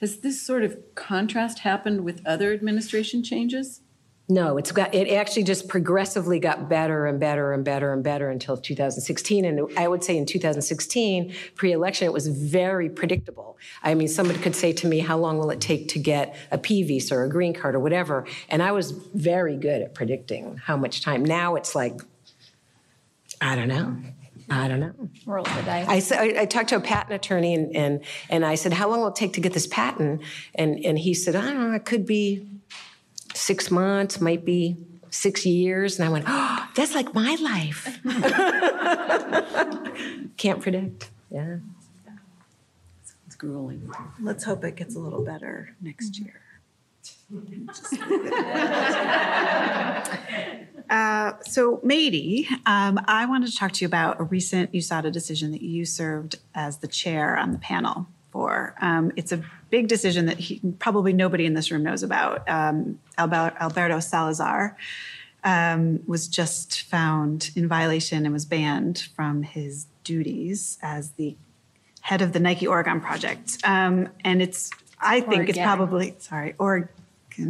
[0.00, 3.80] has this sort of contrast happened with other administration changes?
[4.28, 8.30] No, it's got it actually just progressively got better and better and better and better
[8.30, 9.44] until 2016.
[9.44, 13.58] And I would say in 2016, pre-election, it was very predictable.
[13.82, 16.58] I mean, somebody could say to me, "How long will it take to get a
[16.58, 20.58] P visa or a green card or whatever?" And I was very good at predicting
[20.58, 21.24] how much time.
[21.24, 22.00] Now it's like,
[23.40, 23.96] I don't know.
[24.50, 24.92] I don't know.
[25.26, 25.86] Roll the dice.
[25.88, 28.90] I, said, I, I talked to a patent attorney and, and, and I said, How
[28.90, 30.22] long will it take to get this patent?
[30.56, 32.48] And, and he said, I don't know, it could be
[33.32, 34.76] six months, might be
[35.10, 36.00] six years.
[36.00, 38.00] And I went, Oh, That's like my life.
[40.36, 41.10] Can't predict.
[41.30, 41.58] Yeah.
[43.26, 43.92] It's grueling.
[44.20, 46.42] Let's hope it gets a little better next year.
[50.90, 55.52] Uh, so, Maidie, um, I wanted to talk to you about a recent USADA decision
[55.52, 58.74] that you served as the chair on the panel for.
[58.80, 62.48] Um, it's a big decision that he, probably nobody in this room knows about.
[62.48, 64.76] Um, Albert, Alberto Salazar
[65.44, 71.36] um, was just found in violation and was banned from his duties as the
[72.00, 73.58] head of the Nike Oregon project.
[73.62, 76.88] Um, and it's, I think it's probably, sorry, Oregon.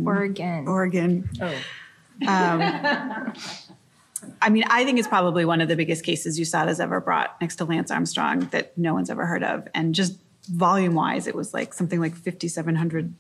[0.05, 0.69] Oregon.
[0.69, 1.31] Oregon.
[1.41, 1.55] Oh.
[4.43, 7.57] I mean, I think it's probably one of the biggest cases USADA's ever brought next
[7.57, 9.69] to Lance Armstrong that no one's ever heard of.
[9.75, 13.15] And just volume wise, it was like something like 5,700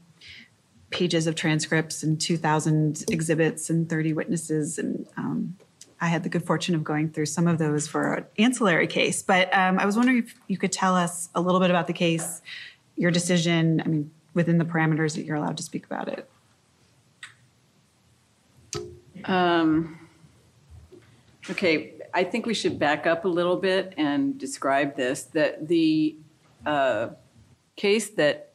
[0.91, 4.79] pages of transcripts and 2,000 exhibits and 30 witnesses.
[4.79, 5.57] And um,
[6.01, 9.23] I had the good fortune of going through some of those for an ancillary case.
[9.23, 11.93] But um, I was wondering if you could tell us a little bit about the
[11.93, 12.43] case,
[12.97, 16.29] your decision, I mean, within the parameters that you're allowed to speak about it.
[19.25, 19.99] Um,
[21.51, 25.25] okay, I think we should back up a little bit and describe this.
[25.25, 26.17] That the
[26.67, 27.11] uh,
[27.77, 28.53] case that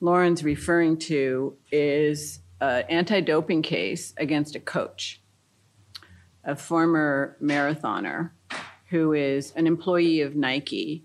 [0.00, 5.20] Lauren's referring to is an anti-doping case against a coach,
[6.44, 8.30] a former marathoner
[8.90, 11.04] who is an employee of Nike,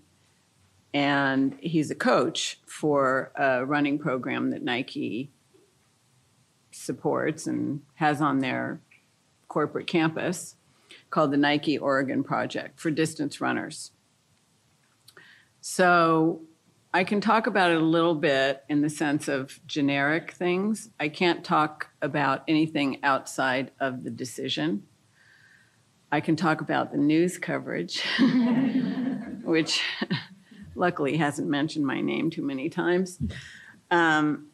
[0.92, 5.30] and he's a coach for a running program that Nike
[6.78, 8.80] supports and has on their
[9.48, 10.56] corporate campus
[11.10, 13.92] called the Nike Oregon Project for distance runners.
[15.60, 16.42] So
[16.92, 20.90] I can talk about it a little bit in the sense of generic things.
[20.98, 24.84] I can't talk about anything outside of the decision.
[26.10, 28.02] I can talk about the news coverage,
[29.44, 29.82] which
[30.74, 33.18] luckily hasn't mentioned my name too many times.
[33.90, 34.47] Um,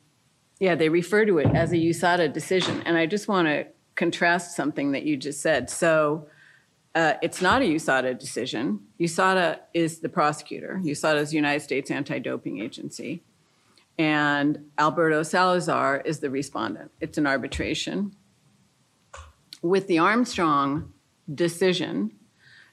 [0.64, 2.82] yeah, they refer to it as a USADA decision.
[2.86, 5.68] And I just want to contrast something that you just said.
[5.68, 6.26] So
[6.94, 8.80] uh, it's not a USADA decision.
[8.98, 10.80] USADA is the prosecutor.
[10.82, 13.22] USADA is the United States Anti-Doping Agency.
[13.98, 16.90] And Alberto Salazar is the respondent.
[16.98, 18.16] It's an arbitration.
[19.60, 20.94] With the Armstrong
[21.32, 22.10] decision,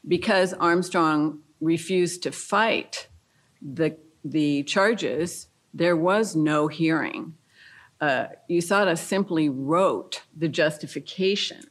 [0.08, 3.10] because Armstrong refused to fight
[3.62, 7.34] the, the charges, there was no hearing
[8.02, 11.62] uh, USADA simply wrote the justification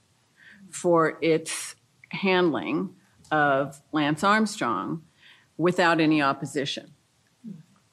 [0.70, 1.74] for its
[2.10, 2.94] handling
[3.30, 5.02] of Lance Armstrong
[5.56, 6.92] without any opposition.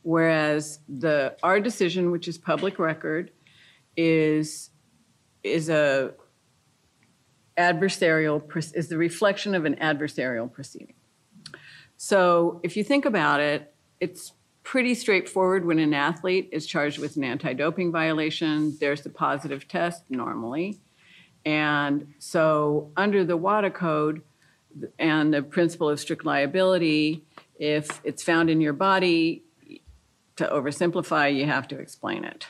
[0.04, 3.32] Whereas the our decision, which is public record,
[3.98, 4.70] is
[5.44, 6.14] is a
[7.58, 8.42] adversarial
[8.76, 10.94] is the reflection of an adversarial proceeding.
[11.98, 14.32] So if you think about it, it's
[14.68, 18.76] pretty straightforward when an athlete is charged with an anti-doping violation.
[18.82, 20.78] There's a positive test normally.
[21.46, 24.24] And so under the WADA code
[25.00, 27.24] and the principle of strict liability,
[27.58, 29.42] if it's found in your body,
[30.36, 32.48] to oversimplify, you have to explain it.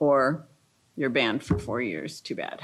[0.00, 0.48] Or
[0.96, 2.60] you're banned for four years, too bad.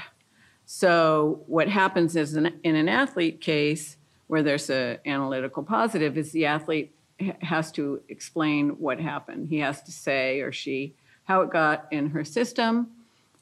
[0.65, 3.95] So what happens is in, in an athlete case
[4.27, 6.93] where there's an analytical positive is the athlete
[7.41, 9.47] has to explain what happened.
[9.47, 12.87] He has to say or she how it got in her system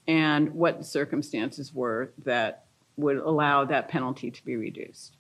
[0.08, 2.66] and what circumstances were that
[2.98, 5.18] would allow that penalty to be reduced.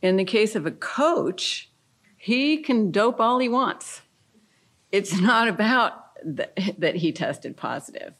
[0.00, 1.70] In the case of a coach,
[2.16, 4.02] he can dope all he wants.
[4.90, 8.14] It's not about th- that he tested positive.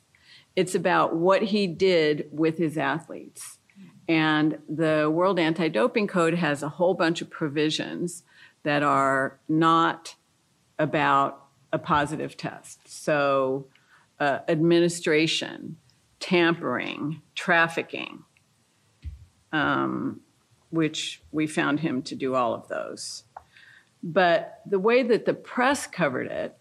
[0.54, 3.58] It's about what he did with his athletes.
[4.08, 8.22] And the World Anti Doping Code has a whole bunch of provisions
[8.68, 10.14] that are not
[10.78, 12.86] about a positive test.
[12.86, 13.68] So,
[14.20, 15.78] uh, administration,
[16.20, 18.24] tampering, trafficking,
[19.52, 20.20] um,
[20.68, 23.24] which we found him to do all of those.
[24.02, 26.54] But the way that the press covered it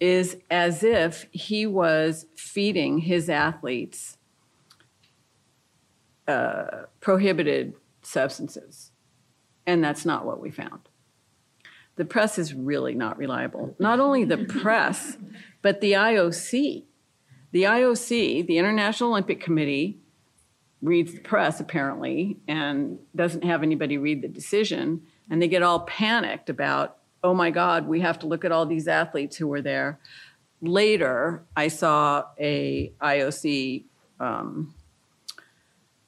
[0.00, 4.18] is as if he was feeding his athletes
[6.26, 8.90] uh, prohibited substances.
[9.64, 10.89] And that's not what we found
[12.00, 13.76] the press is really not reliable.
[13.78, 15.18] Not only the press,
[15.60, 16.84] but the IOC.
[17.52, 19.98] The IOC, the International Olympic Committee,
[20.80, 25.02] reads the press apparently and doesn't have anybody read the decision.
[25.28, 28.64] And they get all panicked about, oh my God, we have to look at all
[28.64, 30.00] these athletes who were there.
[30.62, 33.84] Later, I saw a IOC
[34.18, 34.74] um,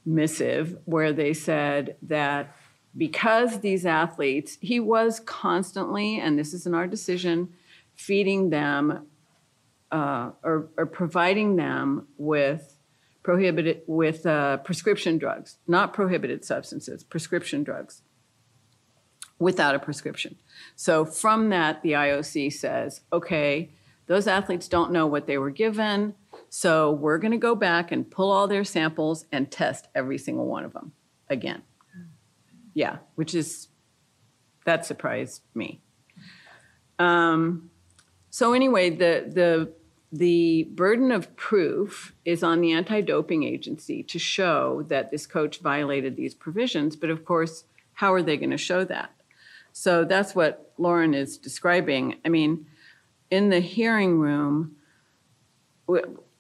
[0.07, 2.57] missive where they said that
[2.97, 7.53] because these athletes, he was constantly, and this isn't our decision,
[7.95, 9.07] feeding them
[9.91, 12.79] uh, or, or providing them with
[13.23, 18.03] prohibited with uh, prescription drugs, not prohibited substances, prescription drugs
[19.39, 20.37] without a prescription.
[20.77, 23.71] So from that, the IOC says, okay,
[24.07, 26.15] those athletes don't know what they were given,
[26.49, 30.47] so we're going to go back and pull all their samples and test every single
[30.47, 30.93] one of them
[31.29, 31.63] again.
[32.75, 33.69] Yeah, which is
[34.65, 35.81] that surprised me.
[36.99, 37.71] Um,
[38.31, 39.73] so anyway, the the
[40.13, 46.17] the burden of proof is on the anti-doping agency to show that this coach violated
[46.17, 46.97] these provisions.
[46.97, 47.65] But of course,
[47.95, 49.11] how are they going to show that?
[49.73, 52.17] So that's what Lauren is describing.
[52.27, 52.67] I mean,
[53.31, 54.77] in the hearing room,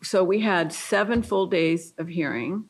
[0.02, 2.66] so we had seven full days of hearing,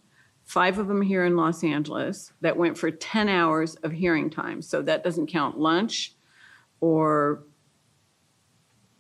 [0.53, 4.61] five of them here in Los Angeles that went for 10 hours of hearing time.
[4.61, 6.15] So that doesn't count lunch
[6.79, 7.45] or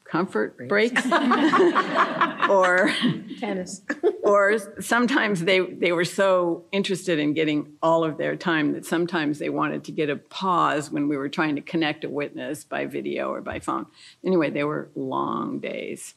[0.06, 1.04] comfort breaks,
[2.48, 2.90] or
[3.38, 3.82] Tennis.
[4.22, 9.38] or sometimes they they were so interested in getting all of their time that sometimes
[9.38, 12.86] they wanted to get a pause when we were trying to connect a witness by
[12.86, 13.86] video or by phone.
[14.24, 16.14] Anyway, they were long days,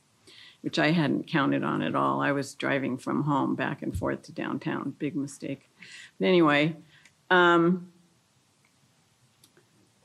[0.66, 2.22] which I hadn't counted on at all.
[2.22, 4.96] I was driving from home back and forth to downtown.
[4.98, 5.70] Big mistake.
[6.20, 6.76] But anyway,
[7.30, 7.92] um,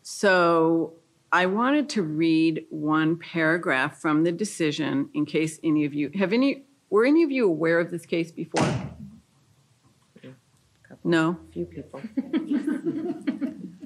[0.03, 0.93] so
[1.33, 6.35] I wanted to read one paragraph from the decision in case any of you have
[6.35, 8.69] any were any of you aware of this case before?
[11.03, 11.39] No?
[11.49, 12.03] A few people,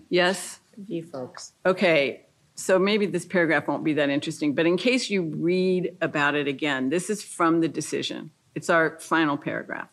[0.09, 0.59] Yes?
[0.89, 1.53] few folks.
[1.65, 2.27] Okay.
[2.55, 6.47] So maybe this paragraph won't be that interesting, but in case you read about it
[6.47, 8.31] again, this is from the decision.
[8.55, 9.89] It's our final paragraph.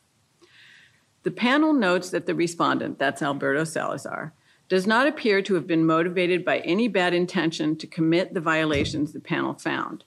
[1.24, 4.34] The panel notes that the respondent, that's Alberto Salazar,
[4.70, 9.12] does not appear to have been motivated by any bad intention to commit the violations
[9.12, 10.03] the panel found.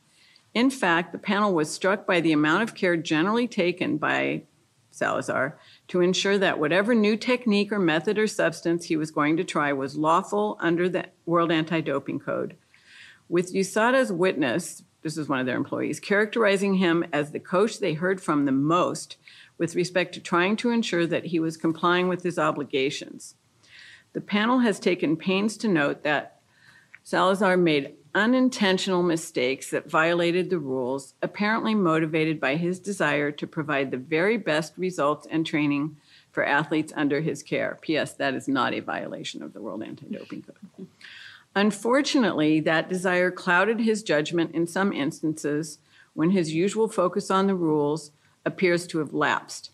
[0.55, 4.44] In fact, the panel was struck by the amount of care generally taken by
[4.90, 5.59] Salazar
[5.89, 9.72] to ensure that whatever new technique or method or substance he was going to try
[9.72, 12.57] was lawful under the World Anti Doping Code.
[13.28, 17.93] With USADA's witness, this is one of their employees, characterizing him as the coach they
[17.93, 19.16] heard from the most
[19.59, 23.35] with respect to trying to ensure that he was complying with his obligations.
[24.14, 26.41] The panel has taken pains to note that
[27.03, 33.91] Salazar made unintentional mistakes that violated the rules, apparently motivated by his desire to provide
[33.91, 35.97] the very best results and training
[36.31, 37.79] for athletes under his care.
[37.81, 38.15] P.S.
[38.15, 40.89] That is not a violation of the World Anti Doping Code.
[41.57, 45.79] Unfortunately, that desire clouded his judgment in some instances
[46.12, 48.11] when his usual focus on the rules
[48.45, 49.71] appears to have lapsed.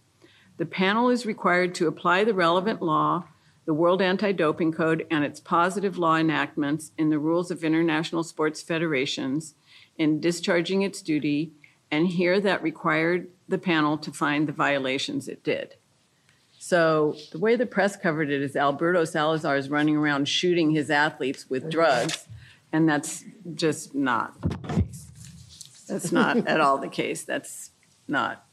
[0.59, 3.24] The panel is required to apply the relevant law,
[3.70, 8.24] the World Anti Doping Code, and its positive law enactments in the rules of international
[8.24, 9.54] sports federations
[9.96, 11.52] in discharging its duty,
[11.88, 15.76] and here that required the panel to find the violations it did.
[16.58, 20.90] So the way the press covered it is Alberto Salazar is running around shooting his
[20.90, 22.26] athletes with drugs,
[22.72, 23.22] and that's
[23.54, 25.84] just not the case.
[25.88, 27.22] That's not at all the case.
[27.22, 27.70] That's
[28.08, 28.44] not.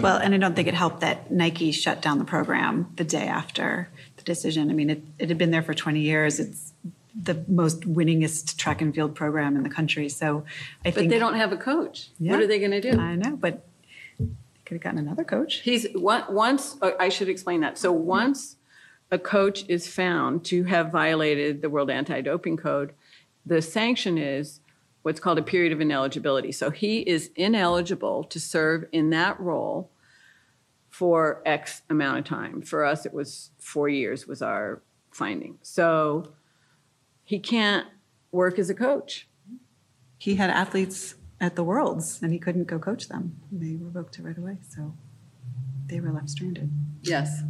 [0.00, 3.26] Well, and I don't think it helped that Nike shut down the program the day
[3.26, 4.70] after the decision.
[4.70, 6.38] I mean, it, it had been there for 20 years.
[6.38, 6.72] It's
[7.20, 10.08] the most winningest track and field program in the country.
[10.08, 10.44] So
[10.84, 12.10] I But think But they don't have a coach.
[12.18, 12.32] Yeah.
[12.32, 12.98] What are they going to do?
[12.98, 13.66] I know, but
[14.18, 14.26] they
[14.64, 15.60] could have gotten another coach.
[15.60, 17.78] He's once, uh, I should explain that.
[17.78, 18.56] So once
[19.10, 22.92] a coach is found to have violated the World Anti Doping Code,
[23.44, 24.60] the sanction is
[25.08, 26.52] what's called a period of ineligibility.
[26.52, 29.90] So he is ineligible to serve in that role
[30.90, 32.60] for X amount of time.
[32.60, 35.56] For us, it was four years was our finding.
[35.62, 36.34] So
[37.24, 37.86] he can't
[38.32, 39.26] work as a coach.
[40.18, 43.40] He had athletes at the Worlds and he couldn't go coach them.
[43.50, 44.58] They revoked it right away.
[44.68, 44.92] So
[45.86, 46.70] they were left stranded.
[47.00, 47.40] Yes.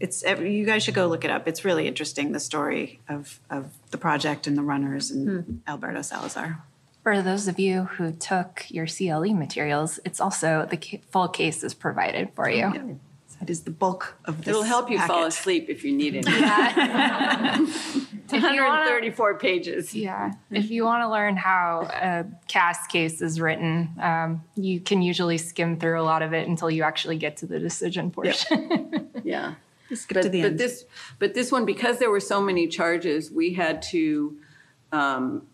[0.00, 1.48] It's you guys should go look it up.
[1.48, 6.62] It's really interesting the story of of the project and the runners and Alberto Salazar.
[7.02, 11.74] For those of you who took your CLE materials, it's also the full case is
[11.74, 12.98] provided for you.
[13.40, 14.48] That is the bulk of this.
[14.48, 16.26] It'll help you fall asleep if you need it.
[18.30, 19.94] If you wanna- 134 pages.
[19.94, 20.32] Yeah.
[20.50, 25.38] If you want to learn how a CAS case is written, um, you can usually
[25.38, 29.10] skim through a lot of it until you actually get to the decision portion.
[29.24, 29.54] Yeah.
[29.94, 30.58] Skip But, to the but end.
[30.58, 30.84] this,
[31.18, 34.36] but this one, because there were so many charges, we had to
[34.92, 35.46] um,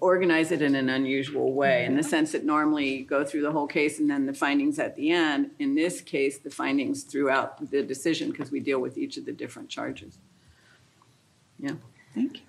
[0.00, 3.52] organize it in an unusual way in the sense that normally you go through the
[3.52, 5.50] whole case and then the findings at the end.
[5.58, 9.32] In this case, the findings throughout the decision because we deal with each of the
[9.32, 10.18] different charges.
[11.58, 11.72] Yeah.
[12.14, 12.42] Thank you.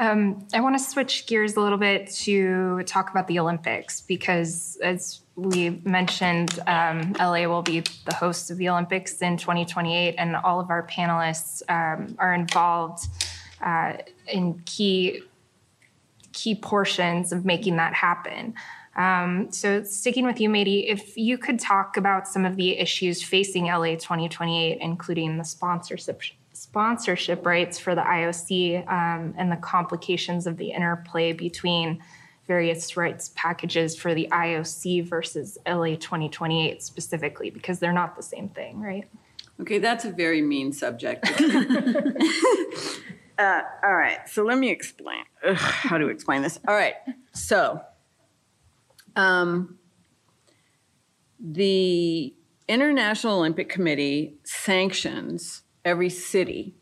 [0.00, 4.78] Um, I want to switch gears a little bit to talk about the Olympics because,
[4.82, 10.36] as we mentioned, um, LA will be the host of the Olympics in 2028, and
[10.36, 13.08] all of our panelists um, are involved
[13.60, 15.20] uh, in key
[16.32, 18.54] key portions of making that happen.
[18.96, 23.22] Um, so, sticking with you, Maidie, if you could talk about some of the issues
[23.22, 26.22] facing LA 2028, including the sponsorship
[26.60, 32.02] sponsorship rights for the IOC um, and the complications of the interplay between
[32.46, 38.50] various rights packages for the IOC versus LA 2028 specifically, because they're not the same
[38.50, 39.08] thing, right?
[39.58, 41.24] Okay, that's a very mean subject.
[43.38, 46.60] uh, all right, so let me explain Ugh, how to explain this.
[46.68, 46.96] All right,
[47.32, 47.80] so
[49.16, 49.78] um,
[51.38, 52.34] the
[52.68, 56.74] International Olympic Committee sanctions every city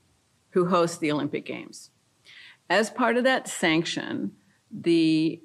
[0.50, 1.90] who hosts the Olympic Games.
[2.70, 4.32] As part of that sanction,
[4.70, 5.40] the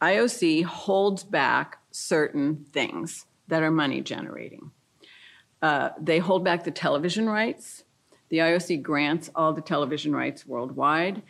[0.00, 4.70] IOC holds back certain things that are money generating.
[5.60, 7.84] Uh, they hold back the television rights.
[8.28, 11.22] The IOC grants all the television rights worldwide.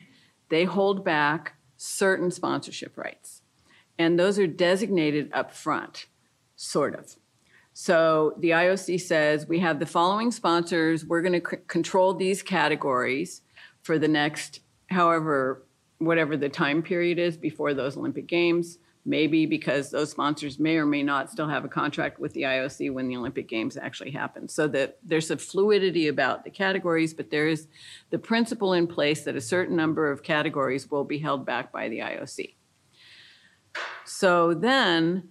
[0.48, 3.42] They hold back certain sponsorship rights.
[3.98, 6.06] And those are designated up front,
[6.56, 7.16] sort of.
[7.80, 11.04] So the IOC says we have the following sponsors.
[11.04, 13.42] We're going to c- control these categories
[13.82, 15.64] for the next, however,
[15.98, 18.78] whatever the time period is before those Olympic Games.
[19.04, 22.92] Maybe because those sponsors may or may not still have a contract with the IOC
[22.92, 24.48] when the Olympic Games actually happen.
[24.48, 27.68] So that there's a fluidity about the categories, but there is
[28.10, 31.88] the principle in place that a certain number of categories will be held back by
[31.88, 32.56] the IOC.
[34.04, 35.28] So then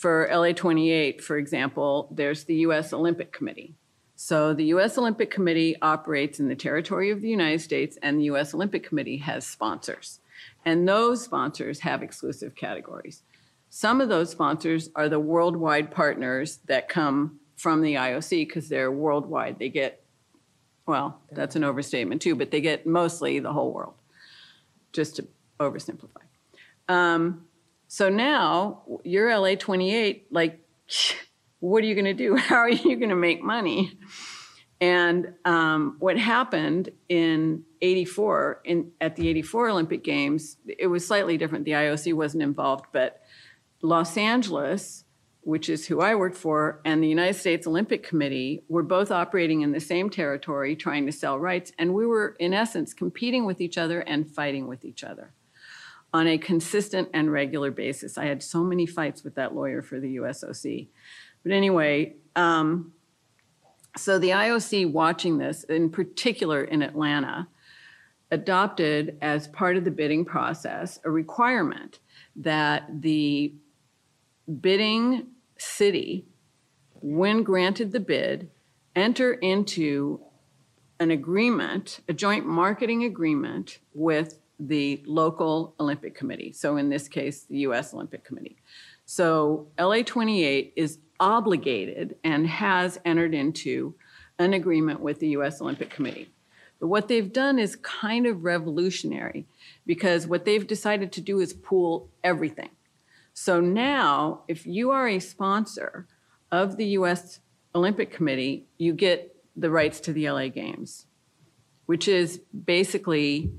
[0.00, 3.74] for LA 28, for example, there's the US Olympic Committee.
[4.16, 8.24] So the US Olympic Committee operates in the territory of the United States, and the
[8.24, 10.20] US Olympic Committee has sponsors.
[10.64, 13.22] And those sponsors have exclusive categories.
[13.68, 18.90] Some of those sponsors are the worldwide partners that come from the IOC because they're
[18.90, 19.58] worldwide.
[19.58, 20.02] They get,
[20.86, 23.96] well, that's an overstatement too, but they get mostly the whole world,
[24.94, 25.26] just to
[25.60, 26.22] oversimplify.
[26.88, 27.44] Um,
[27.92, 30.64] so now you're LA 28, like,
[31.58, 32.36] what are you going to do?
[32.36, 33.98] How are you going to make money?
[34.80, 41.36] And um, what happened in 84, in, at the 84 Olympic Games, it was slightly
[41.36, 41.64] different.
[41.64, 43.22] The IOC wasn't involved, but
[43.82, 45.04] Los Angeles,
[45.40, 49.62] which is who I worked for, and the United States Olympic Committee were both operating
[49.62, 51.72] in the same territory trying to sell rights.
[51.76, 55.34] And we were, in essence, competing with each other and fighting with each other
[56.12, 58.18] on a consistent and regular basis.
[58.18, 60.88] I had so many fights with that lawyer for the USOC.
[61.42, 62.92] But anyway, um,
[63.96, 67.48] so the IOC watching this, in particular in Atlanta,
[68.30, 71.98] adopted as part of the bidding process a requirement
[72.36, 73.52] that the
[74.60, 75.26] bidding
[75.58, 76.24] city,
[77.00, 78.50] when granted the bid,
[78.94, 80.20] enter into
[80.98, 86.52] an agreement, a joint marketing agreement with the local Olympic Committee.
[86.52, 88.56] So in this case, the US Olympic Committee.
[89.06, 93.94] So LA 28 is obligated and has entered into
[94.38, 96.30] an agreement with the US Olympic Committee.
[96.78, 99.46] But what they've done is kind of revolutionary
[99.86, 102.70] because what they've decided to do is pool everything.
[103.34, 106.06] So now, if you are a sponsor
[106.50, 107.40] of the US
[107.74, 111.06] Olympic Committee, you get the rights to the LA Games,
[111.86, 113.50] which is basically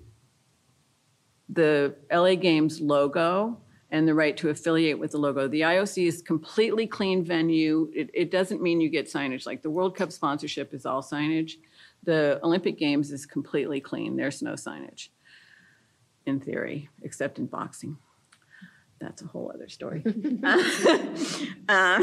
[1.51, 3.57] the LA Games logo
[3.91, 5.47] and the right to affiliate with the logo.
[5.47, 7.91] The IOC is completely clean venue.
[7.93, 9.45] It, it, doesn't mean you get signage.
[9.45, 11.53] Like the World Cup sponsorship is all signage.
[12.03, 14.15] The Olympic Games is completely clean.
[14.15, 15.09] There's no signage
[16.25, 17.97] in theory, except in boxing.
[18.99, 20.03] That's a whole other story.
[21.69, 22.01] uh,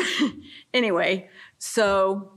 [0.75, 2.33] anyway, so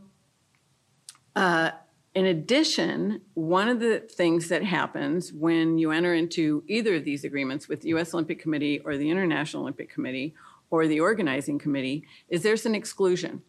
[1.36, 1.72] uh,
[2.14, 7.24] in addition, one of the things that happens when you enter into either of these
[7.24, 10.34] agreements with the US Olympic Committee or the International Olympic Committee
[10.70, 13.44] or the organizing committee is there's an exclusion.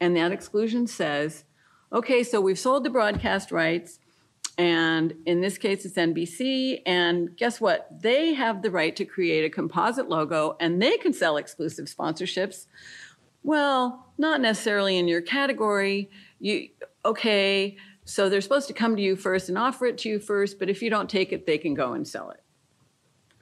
[0.00, 1.44] And that exclusion says,
[1.92, 3.98] okay, so we've sold the broadcast rights,
[4.56, 7.88] and in this case it's NBC, and guess what?
[8.02, 12.66] They have the right to create a composite logo and they can sell exclusive sponsorships.
[13.42, 16.10] Well, not necessarily in your category.
[16.40, 16.68] You
[17.04, 17.76] okay,
[18.08, 20.70] so they're supposed to come to you first and offer it to you first, but
[20.70, 22.42] if you don't take it, they can go and sell it.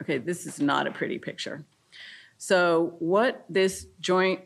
[0.01, 1.63] Okay, this is not a pretty picture.
[2.37, 4.41] So, what this joint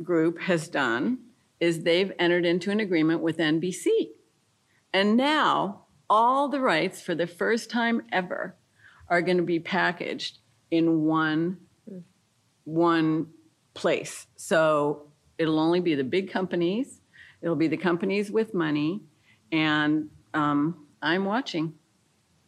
[0.00, 1.18] group has done
[1.58, 4.10] is they've entered into an agreement with NBC.
[4.94, 8.54] And now all the rights for the first time ever
[9.08, 10.38] are going to be packaged
[10.70, 11.58] in one
[12.62, 13.26] one
[13.74, 14.28] place.
[14.36, 17.00] So it'll only be the big companies.
[17.42, 19.02] It'll be the companies with money,
[19.52, 21.74] and um, I'm watching.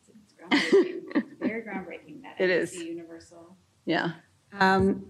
[0.08, 1.24] It's groundbreaking.
[1.40, 2.22] Very groundbreaking.
[2.22, 2.74] That It is.
[2.74, 3.56] Universal.
[3.84, 4.12] Yeah.
[4.58, 5.04] Um,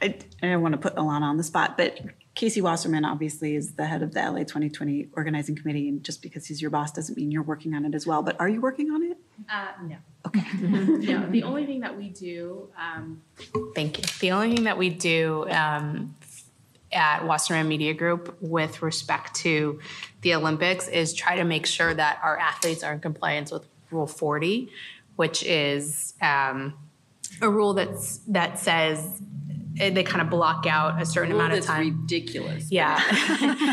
[0.00, 2.00] I, I don't want to put Alanna on the spot, but
[2.34, 6.46] Casey Wasserman obviously is the head of the LA 2020 organizing committee, and just because
[6.46, 8.22] he's your boss doesn't mean you're working on it as well.
[8.22, 9.18] But are you working on it?
[9.48, 9.96] Uh, no.
[10.26, 10.44] Okay.
[10.60, 13.22] no, the only thing that we do, um,
[13.74, 14.04] Thank you.
[14.20, 16.14] The only thing that we do um,
[16.92, 19.80] at Wasserman Media Group with respect to
[20.22, 24.06] the Olympics is try to make sure that our athletes are in compliance with Rule
[24.06, 24.70] 40,
[25.16, 26.74] which is um,
[27.40, 29.22] a rule that's that says
[29.78, 32.00] eh, they kind of block out a certain amount of That's time.
[32.02, 32.70] ridiculous.
[32.70, 32.98] Yeah.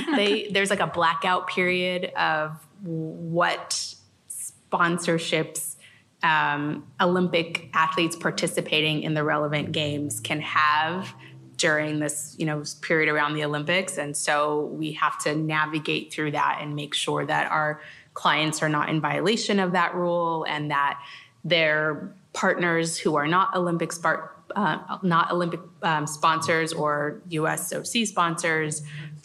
[0.15, 3.95] they there's like a blackout period of what
[4.29, 5.75] sponsorships
[6.23, 11.13] um, Olympic athletes participating in the relevant games can have
[11.57, 13.97] during this, you know, period around the Olympics.
[13.97, 17.81] And so we have to navigate through that and make sure that our
[18.13, 21.01] clients are not in violation of that rule and that
[21.43, 28.81] their partners who are not Olympic spart- uh, not Olympic um, sponsors or USOC sponsors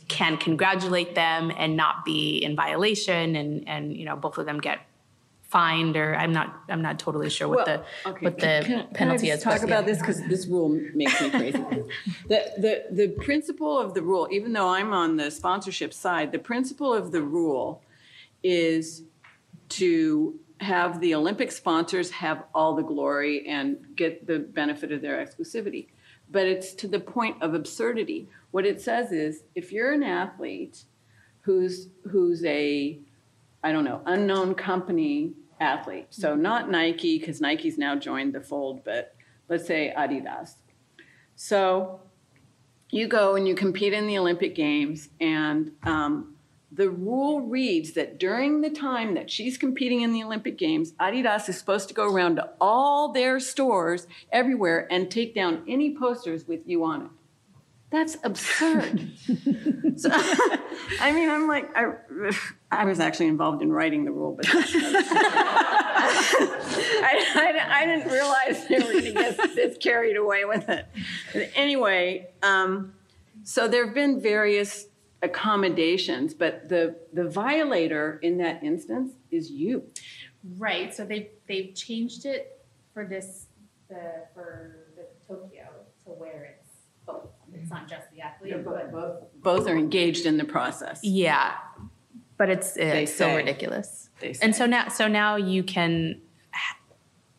[0.08, 4.58] can congratulate them and not be in violation and and you know both of them
[4.58, 4.80] get
[5.53, 8.88] fined or I'm not I'm not totally sure what Well, the okay, what the can-
[8.94, 9.42] penalty can is.
[9.44, 9.92] Talk but about yeah.
[9.92, 11.59] this because this rule makes me crazy.
[12.28, 16.38] the, the the principle of the rule, even though I'm on the sponsorship side, the
[16.38, 17.82] principle of the rule
[18.42, 19.03] is
[19.68, 25.24] to have the Olympic sponsors have all the glory and get the benefit of their
[25.24, 25.88] exclusivity.
[26.30, 28.28] But it's to the point of absurdity.
[28.53, 30.84] What it says is if you're an athlete
[31.42, 32.98] who's who's a
[33.64, 36.08] I don't know, unknown company athlete.
[36.10, 39.14] So not Nike, because Nike's now joined the fold, but
[39.48, 40.56] let's say Adidas.
[41.36, 42.00] So
[42.90, 46.34] you go and you compete in the Olympic Games, and um,
[46.70, 51.48] the rule reads that during the time that she's competing in the Olympic Games, Adidas
[51.48, 56.46] is supposed to go around to all their stores everywhere and take down any posters
[56.46, 57.10] with you on it.
[57.90, 59.10] That's absurd.
[59.96, 60.08] so,
[61.00, 61.92] I mean, I'm like, I,
[62.72, 64.62] I was actually involved in writing the rule, but I,
[67.34, 70.86] I, I didn't realize they were going to get this carried away with it.
[71.54, 72.94] Anyway, um,
[73.44, 74.86] so there have been various
[75.20, 79.84] accommodations, but the, the violator in that instance is you.
[80.56, 80.94] right.
[80.94, 82.64] So they've they've changed it
[82.94, 83.46] for this
[83.88, 85.68] the for the Tokyo
[86.04, 86.70] to where it's
[87.06, 87.28] both.
[87.52, 89.24] It's not just the athlete, but both.
[89.42, 91.00] Both are engaged in the process.
[91.02, 91.54] Yeah,
[92.43, 93.30] but it's, eh, it's so eh.
[93.30, 93.36] say.
[93.36, 94.11] ridiculous.
[94.43, 96.20] And so now, so now you can,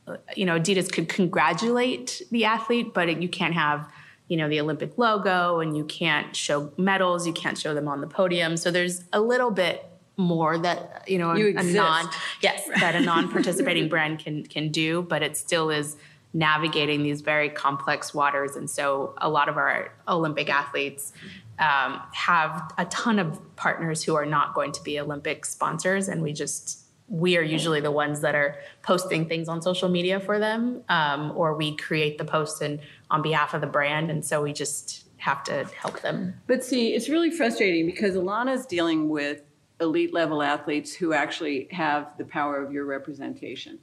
[0.08, 3.86] uh, you know, Adidas could congratulate the athlete, but you can't have,
[4.30, 7.28] you know, the Olympic logo, and you can't show medals.
[7.28, 8.56] You can't show them on the podium.
[8.56, 9.84] So there's a little bit
[10.16, 11.76] more that you know You a exist.
[11.76, 12.08] non
[12.41, 15.97] yes that a non-participating brand can can do, but it still is
[16.34, 18.56] navigating these very complex waters.
[18.56, 21.14] And so a lot of our Olympic athletes
[21.60, 26.22] um, have a ton of partners who are not going to be Olympic sponsors, and
[26.22, 30.39] we just we are usually the ones that are posting things on social media for
[30.39, 32.80] them, um, or we create the posts and
[33.12, 36.34] on behalf of the brand, and so we just have to help them.
[36.47, 39.41] But see, it's really frustrating because Alanna's dealing with
[39.80, 43.80] elite level athletes who actually have the power of your representation.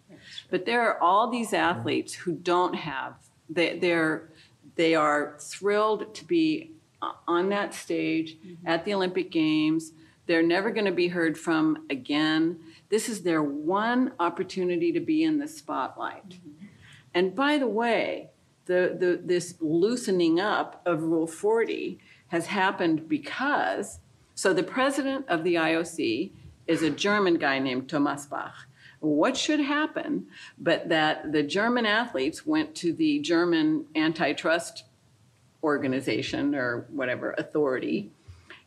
[0.50, 3.14] But there are all these athletes who don't have,
[3.48, 4.30] they, they're,
[4.76, 6.72] they are thrilled to be
[7.26, 8.66] on that stage mm-hmm.
[8.66, 9.92] at the Olympic Games.
[10.26, 12.60] They're never going to be heard from again.
[12.88, 16.28] This is their one opportunity to be in the spotlight.
[16.30, 16.66] Mm-hmm.
[17.14, 18.30] And by the way,
[18.66, 21.98] the, the, this loosening up of Rule 40
[22.28, 23.98] has happened because,
[24.34, 26.30] so the president of the IOC
[26.68, 28.54] is a German guy named Thomas Bach.
[29.00, 30.26] What should happen
[30.58, 34.84] but that the German athletes went to the German antitrust
[35.62, 38.10] organization or whatever authority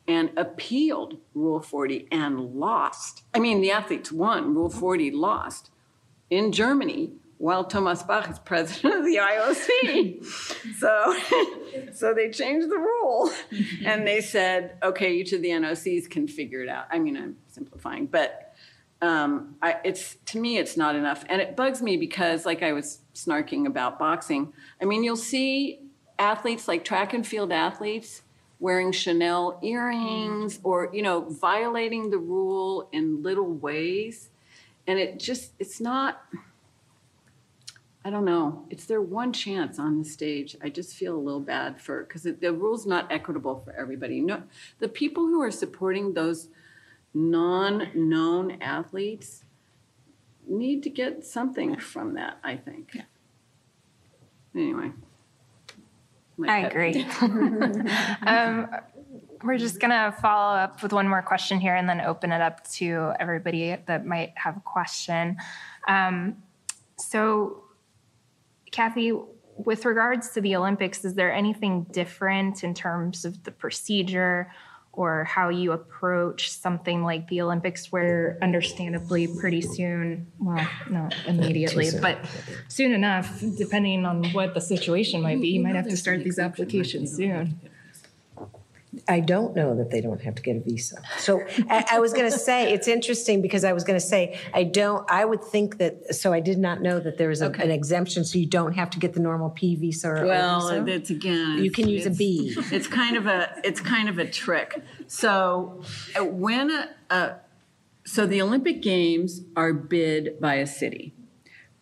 [0.08, 3.24] and appealed Rule 40 and lost.
[3.34, 5.70] I mean, the athletes won, Rule 40 lost
[6.30, 10.26] in Germany while Thomas Bach is president of the IOC.
[10.80, 11.16] so,
[11.94, 13.32] so they changed the rule
[13.86, 16.86] and they said, okay, each of the NOCs can figure it out.
[16.92, 18.54] I mean, I'm simplifying, but
[19.02, 22.72] um, I, it's to me it's not enough, and it bugs me because, like I
[22.72, 24.54] was snarking about boxing.
[24.82, 25.83] I mean, you'll see
[26.20, 28.22] athletes like track and field athletes
[28.60, 34.30] wearing Chanel earrings or you know violating the rule in little ways,
[34.88, 36.24] and it just it's not.
[38.06, 38.66] I don't know.
[38.70, 40.58] It's their one chance on the stage.
[40.62, 44.20] I just feel a little bad for because the rule's not equitable for everybody.
[44.20, 44.44] No,
[44.80, 46.50] the people who are supporting those
[47.14, 49.44] non-known athletes
[50.46, 52.40] need to get something from that.
[52.44, 52.92] I think.
[52.94, 53.04] Yeah.
[54.56, 54.92] Anyway.
[56.48, 57.06] I agree.
[58.26, 58.68] um,
[59.44, 62.42] we're just going to follow up with one more question here and then open it
[62.42, 65.38] up to everybody that might have a question.
[65.88, 66.38] Um,
[66.98, 67.64] so,
[68.72, 69.12] Kathy,
[69.58, 74.52] with regards to the Olympics, is there anything different in terms of the procedure
[74.94, 81.88] or how you approach something like the Olympics, where understandably pretty soon, well, not immediately,
[81.90, 82.02] soon.
[82.02, 82.20] but
[82.68, 86.38] soon enough, depending on what the situation might be, you might have to start these
[86.38, 87.60] applications soon.
[89.08, 91.02] I don't know that they don't have to get a visa.
[91.18, 94.40] So I, I was going to say it's interesting because I was going to say
[94.54, 95.10] I don't.
[95.10, 96.14] I would think that.
[96.16, 98.90] So I did not know that there is a, an exemption, so you don't have
[98.92, 100.88] to get the normal P visa or Well, visa.
[100.88, 101.64] it's again.
[101.64, 102.54] You can use a B.
[102.58, 104.82] it's- kind of a it's kind of a trick.
[105.08, 105.82] So
[106.20, 107.36] uh, when a, a
[108.06, 111.14] so the Olympic Games are bid by a city,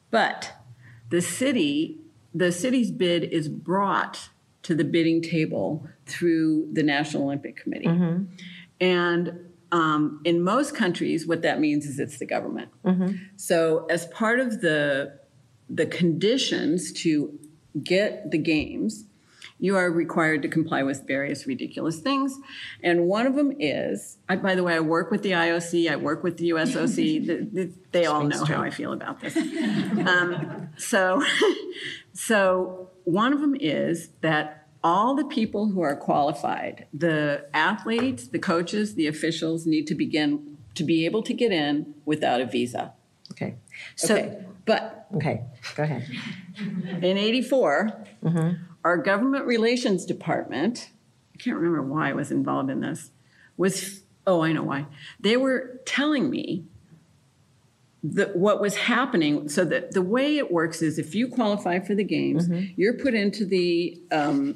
[0.10, 0.54] but
[1.10, 1.98] the city
[2.34, 4.30] the city's bid is brought
[4.64, 7.88] to the bidding table through the National Olympic Committee,
[8.80, 9.40] and
[9.72, 12.70] um, in most countries, what that means is it's the government.
[13.38, 15.20] So as part of the
[15.70, 17.40] the conditions to
[17.82, 19.06] get the games,
[19.62, 22.38] you are required to comply with various ridiculous things.
[22.84, 25.96] And one of them is, I, by the way, I work with the IOC, I
[25.96, 26.96] work with the USOC.
[27.28, 29.38] the, the, they all know how I feel about this.
[29.38, 31.24] Um, so,
[32.14, 38.40] so one of them is that all the people who are qualified, the athletes, the
[38.40, 42.94] coaches, the officials, need to begin to be able to get in without a visa.
[43.32, 43.56] okay.
[43.96, 45.44] So Okay, but okay,
[45.76, 46.08] go ahead.
[46.58, 48.64] in 84, mm-hmm.
[48.84, 50.90] our government relations department,
[51.36, 53.12] I can't remember why I was involved in this,
[53.58, 54.86] was, oh, I know why.
[55.20, 56.66] They were telling me
[58.04, 59.48] that what was happening.
[59.50, 63.14] So that the way it works is if you qualify for the games, you're put
[63.14, 64.56] into the um,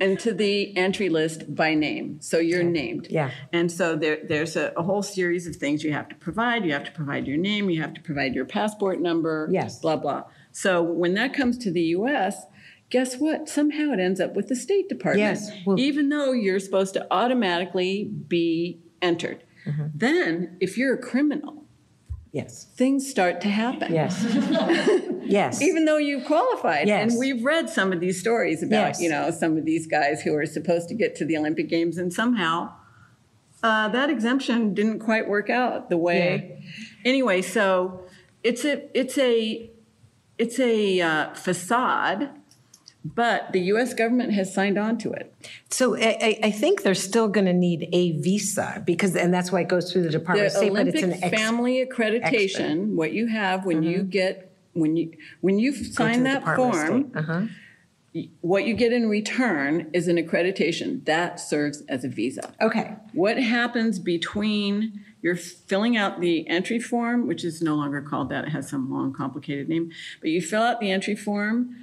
[0.00, 2.20] into the entry list by name.
[2.20, 3.08] So you're named.
[3.10, 3.30] Yeah.
[3.52, 6.64] And so there, there's a, a whole series of things you have to provide.
[6.64, 7.68] You have to provide your name.
[7.70, 9.48] You have to provide your passport number.
[9.50, 9.78] Yes.
[9.80, 10.24] Blah blah.
[10.52, 12.44] So when that comes to the U.S.,
[12.90, 13.48] guess what?
[13.48, 15.20] Somehow it ends up with the State Department.
[15.20, 19.44] Yes, well- even though you're supposed to automatically be entered.
[19.66, 19.86] Mm-hmm.
[19.94, 21.66] Then, if you're a criminal,
[22.32, 22.64] Yes.
[22.76, 23.92] things start to happen.
[23.92, 24.24] Yes.
[25.24, 25.60] yes.
[25.60, 27.10] Even though you qualified, Yes.
[27.10, 29.00] and we've read some of these stories about, Yes.
[29.00, 31.98] you know, some of these guys who are supposed to get to the Olympic Games,
[31.98, 32.72] and somehow
[33.62, 36.62] uh, that exemption didn't quite work out the way.
[37.04, 38.04] Anyway, so
[38.42, 39.70] it's a it's a
[40.38, 42.30] it's a uh, facade,
[43.04, 43.94] but the U.S.
[43.94, 45.34] government has signed on to it.
[45.70, 49.50] So I, I- I think they're still going to need a visa because, and that's
[49.50, 50.68] why it goes through the Department of the State.
[50.72, 55.12] but Olympic it's an ex- family accreditation, what you have when you get when you
[55.40, 57.46] when you sign that Department form, Uh-huh.
[58.40, 62.52] what you get in return is an accreditation that serves as a visa.
[62.60, 62.96] Okay.
[63.12, 68.44] What happens between you're filling out the entry form, which is no longer called that,
[68.46, 69.90] it has some long, complicated name,
[70.20, 71.76] but you fill out the entry form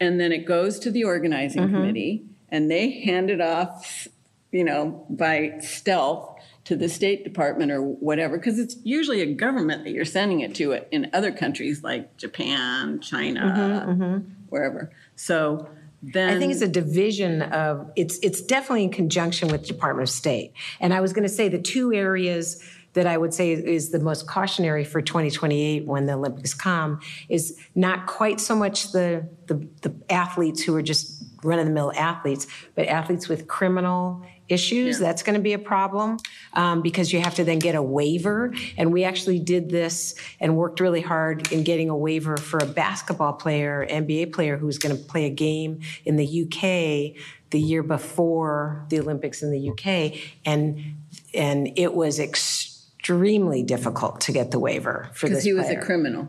[0.00, 1.74] and then it goes to the organizing mm-hmm.
[1.74, 4.08] committee and they hand it off,
[4.50, 6.28] you know, by stealth
[6.64, 10.54] to the State Department or whatever, because it's usually a government that you're sending it
[10.56, 14.30] to in other countries like Japan, China, mm-hmm, mm-hmm.
[14.48, 14.92] wherever.
[15.16, 15.68] So
[16.02, 20.08] then I think it's a division of it's it's definitely in conjunction with the Department
[20.08, 20.52] of State.
[20.80, 22.62] And I was going to say the two areas
[22.94, 27.58] that I would say is the most cautionary for 2028 when the Olympics come is
[27.74, 31.92] not quite so much the the, the athletes who are just run of the mill
[31.96, 35.00] athletes, but athletes with criminal issues.
[35.00, 35.08] Yeah.
[35.08, 36.18] That's going to be a problem
[36.52, 38.54] um, because you have to then get a waiver.
[38.76, 42.66] And we actually did this and worked really hard in getting a waiver for a
[42.66, 47.20] basketball player, NBA player who was going to play a game in the UK
[47.50, 50.96] the year before the Olympics in the UK, and
[51.34, 52.71] and it was extremely
[53.02, 55.38] difficult to get the waiver for this.
[55.38, 55.78] because he was player.
[55.78, 56.28] a criminal.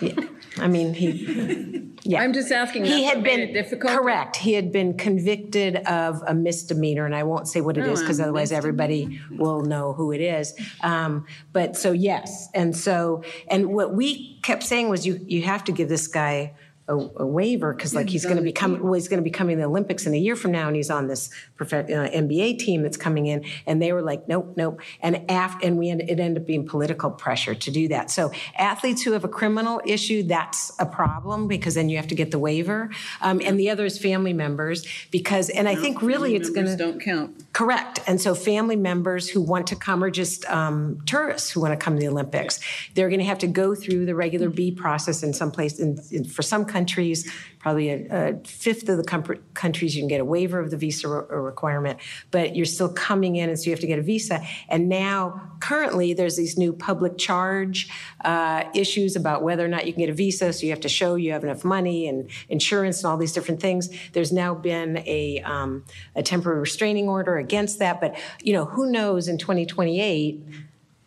[0.00, 0.14] Yeah.
[0.58, 2.20] I mean, he Yeah.
[2.20, 2.84] I'm just asking.
[2.84, 3.92] He had been difficult.
[3.92, 4.36] correct.
[4.36, 8.02] He had been convicted of a misdemeanor, and I won't say what it is Oh,
[8.02, 10.52] because otherwise everybody will know who it is.
[10.80, 15.62] Um, but so yes, and so and what we kept saying was you you have
[15.64, 16.54] to give this guy
[16.88, 19.30] a, a waiver because like he's going to be coming well he's going to be
[19.30, 21.30] coming to the Olympics in a year from now and he's on this
[21.60, 24.80] uh, NBA team that's coming in and they were like nope nope.
[25.00, 28.10] And af- and we end, it ended up being political pressure to do that.
[28.10, 32.14] So athletes who have a criminal issue that's a problem because then you have to
[32.14, 32.90] get the waiver.
[33.20, 36.76] Um, and the other is family members because and I think really it's going to
[36.76, 37.51] don't count.
[37.52, 38.00] Correct.
[38.06, 41.84] And so family members who want to come or just um, tourists who want to
[41.84, 42.60] come to the Olympics,
[42.94, 45.78] they're going to have to go through the regular B process in some place.
[45.78, 50.08] In, in, for some countries, probably a, a fifth of the com- countries, you can
[50.08, 51.98] get a waiver of the visa re- requirement,
[52.30, 54.44] but you're still coming in, and so you have to get a visa.
[54.68, 57.88] And now, currently, there's these new public charge
[58.24, 60.52] uh, issues about whether or not you can get a visa.
[60.52, 63.60] So you have to show you have enough money and insurance and all these different
[63.60, 63.90] things.
[64.12, 65.84] There's now been a, um,
[66.16, 70.42] a temporary restraining order against that, but you know who knows in 2028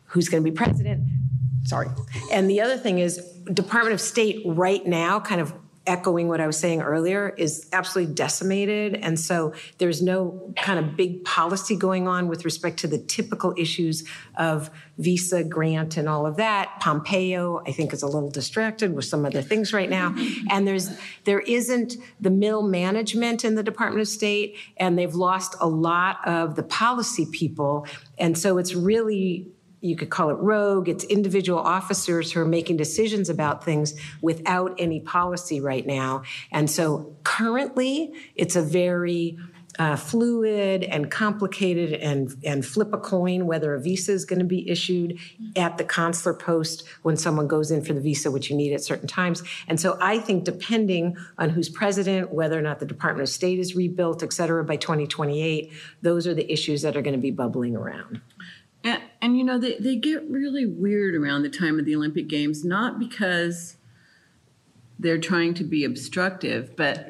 [0.06, 1.04] who's going to be president.
[1.66, 1.88] Sorry.
[2.32, 3.18] And the other thing is,
[3.52, 5.54] Department of State right now, kind of
[5.88, 8.96] echoing what I was saying earlier, is absolutely decimated.
[8.96, 13.54] And so there's no kind of big policy going on with respect to the typical
[13.58, 14.04] issues
[14.36, 16.80] of visa grant and all of that.
[16.80, 20.16] Pompeo, I think, is a little distracted with some other things right now.
[20.50, 20.90] And there's
[21.24, 26.26] there isn't the middle management in the Department of State, and they've lost a lot
[26.26, 27.88] of the policy people.
[28.18, 29.48] And so it's really
[29.86, 30.90] you could call it rogue.
[30.90, 36.24] It's individual officers who are making decisions about things without any policy right now.
[36.52, 39.38] And so currently, it's a very
[39.80, 44.46] uh, fluid and complicated and, and flip a coin whether a visa is going to
[44.46, 45.20] be issued
[45.56, 48.82] at the consular post when someone goes in for the visa, which you need at
[48.82, 49.44] certain times.
[49.68, 53.60] And so I think depending on who's president, whether or not the Department of State
[53.60, 55.72] is rebuilt, et cetera, by 2028,
[56.02, 58.22] those are the issues that are going to be bubbling around.
[58.86, 62.28] And, and you know, they, they get really weird around the time of the Olympic
[62.28, 63.78] Games, not because
[65.00, 67.10] they're trying to be obstructive, but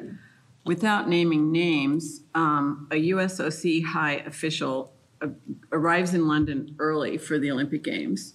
[0.64, 5.28] without naming names, um, a USOC high official uh,
[5.70, 8.34] arrives in London early for the Olympic Games.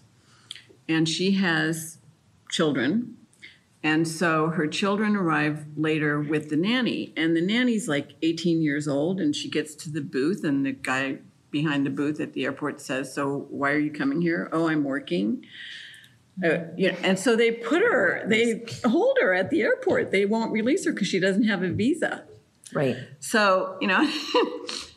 [0.88, 1.98] And she has
[2.50, 3.18] children.
[3.84, 7.12] And so her children arrive later with the nanny.
[7.18, 10.74] And the nanny's like 18 years old, and she gets to the booth, and the
[10.74, 11.18] guy
[11.52, 14.84] behind the booth at the airport says, "So why are you coming here?" "Oh, I'm
[14.84, 15.46] working."
[16.44, 20.12] Uh, you know, and so they put her, they hold her at the airport.
[20.12, 22.24] They won't release her because she doesn't have a visa.
[22.74, 22.96] Right.
[23.20, 24.10] So you know,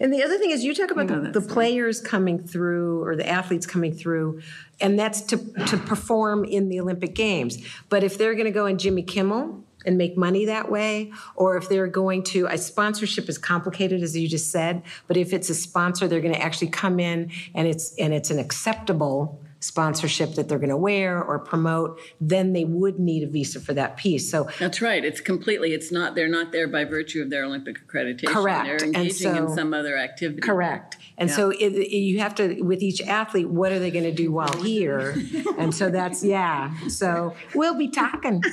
[0.00, 3.16] And the other thing is, you talk about know the, the players coming through or
[3.16, 4.42] the athletes coming through,
[4.80, 5.36] and that's to,
[5.66, 7.58] to perform in the Olympic Games.
[7.88, 11.56] But if they're going to go in Jimmy Kimmel and make money that way, or
[11.56, 15.48] if they're going to, a sponsorship is complicated, as you just said, but if it's
[15.50, 20.34] a sponsor, they're going to actually come in and it's and it's an acceptable sponsorship
[20.34, 23.96] that they're going to wear or promote, then they would need a visa for that
[23.96, 24.30] piece.
[24.30, 25.04] So that's right.
[25.04, 25.74] It's completely.
[25.74, 26.14] It's not.
[26.14, 28.26] They're not there by virtue of their Olympic accreditation.
[28.26, 28.66] Correct.
[28.66, 30.40] They're And engaging in some other activity.
[30.42, 30.96] Correct.
[31.20, 34.12] And so it, it- you have to, with each athlete, what are they going to
[34.12, 35.16] do while here?
[35.58, 36.72] And so that's, yeah.
[36.88, 38.42] So we'll be talking.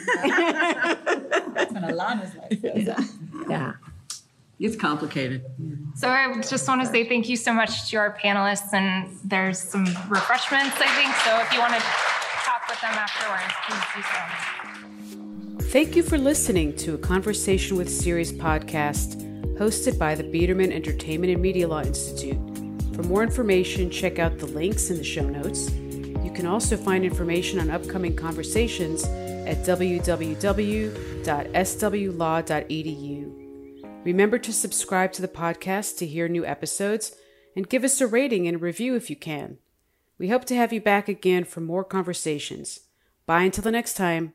[3.47, 3.73] Yeah.
[4.59, 5.43] It's complicated.
[5.95, 9.59] So I just want to say thank you so much to our panelists, and there's
[9.59, 11.13] some refreshments, I think.
[11.25, 11.79] So if you want to
[12.45, 14.01] talk with them afterwards, please do
[15.61, 15.65] so.
[15.71, 19.21] Thank you for listening to a Conversation with Series podcast
[19.57, 22.37] hosted by the Biederman Entertainment and Media Law Institute.
[22.95, 25.69] For more information, check out the links in the show notes.
[25.71, 30.85] You can also find information on upcoming conversations at www.swlaw.edu.
[34.05, 37.15] Remember to subscribe to the podcast to hear new episodes
[37.55, 39.57] and give us a rating and a review if you can.
[40.17, 42.81] We hope to have you back again for more conversations.
[43.25, 44.33] Bye until the next time.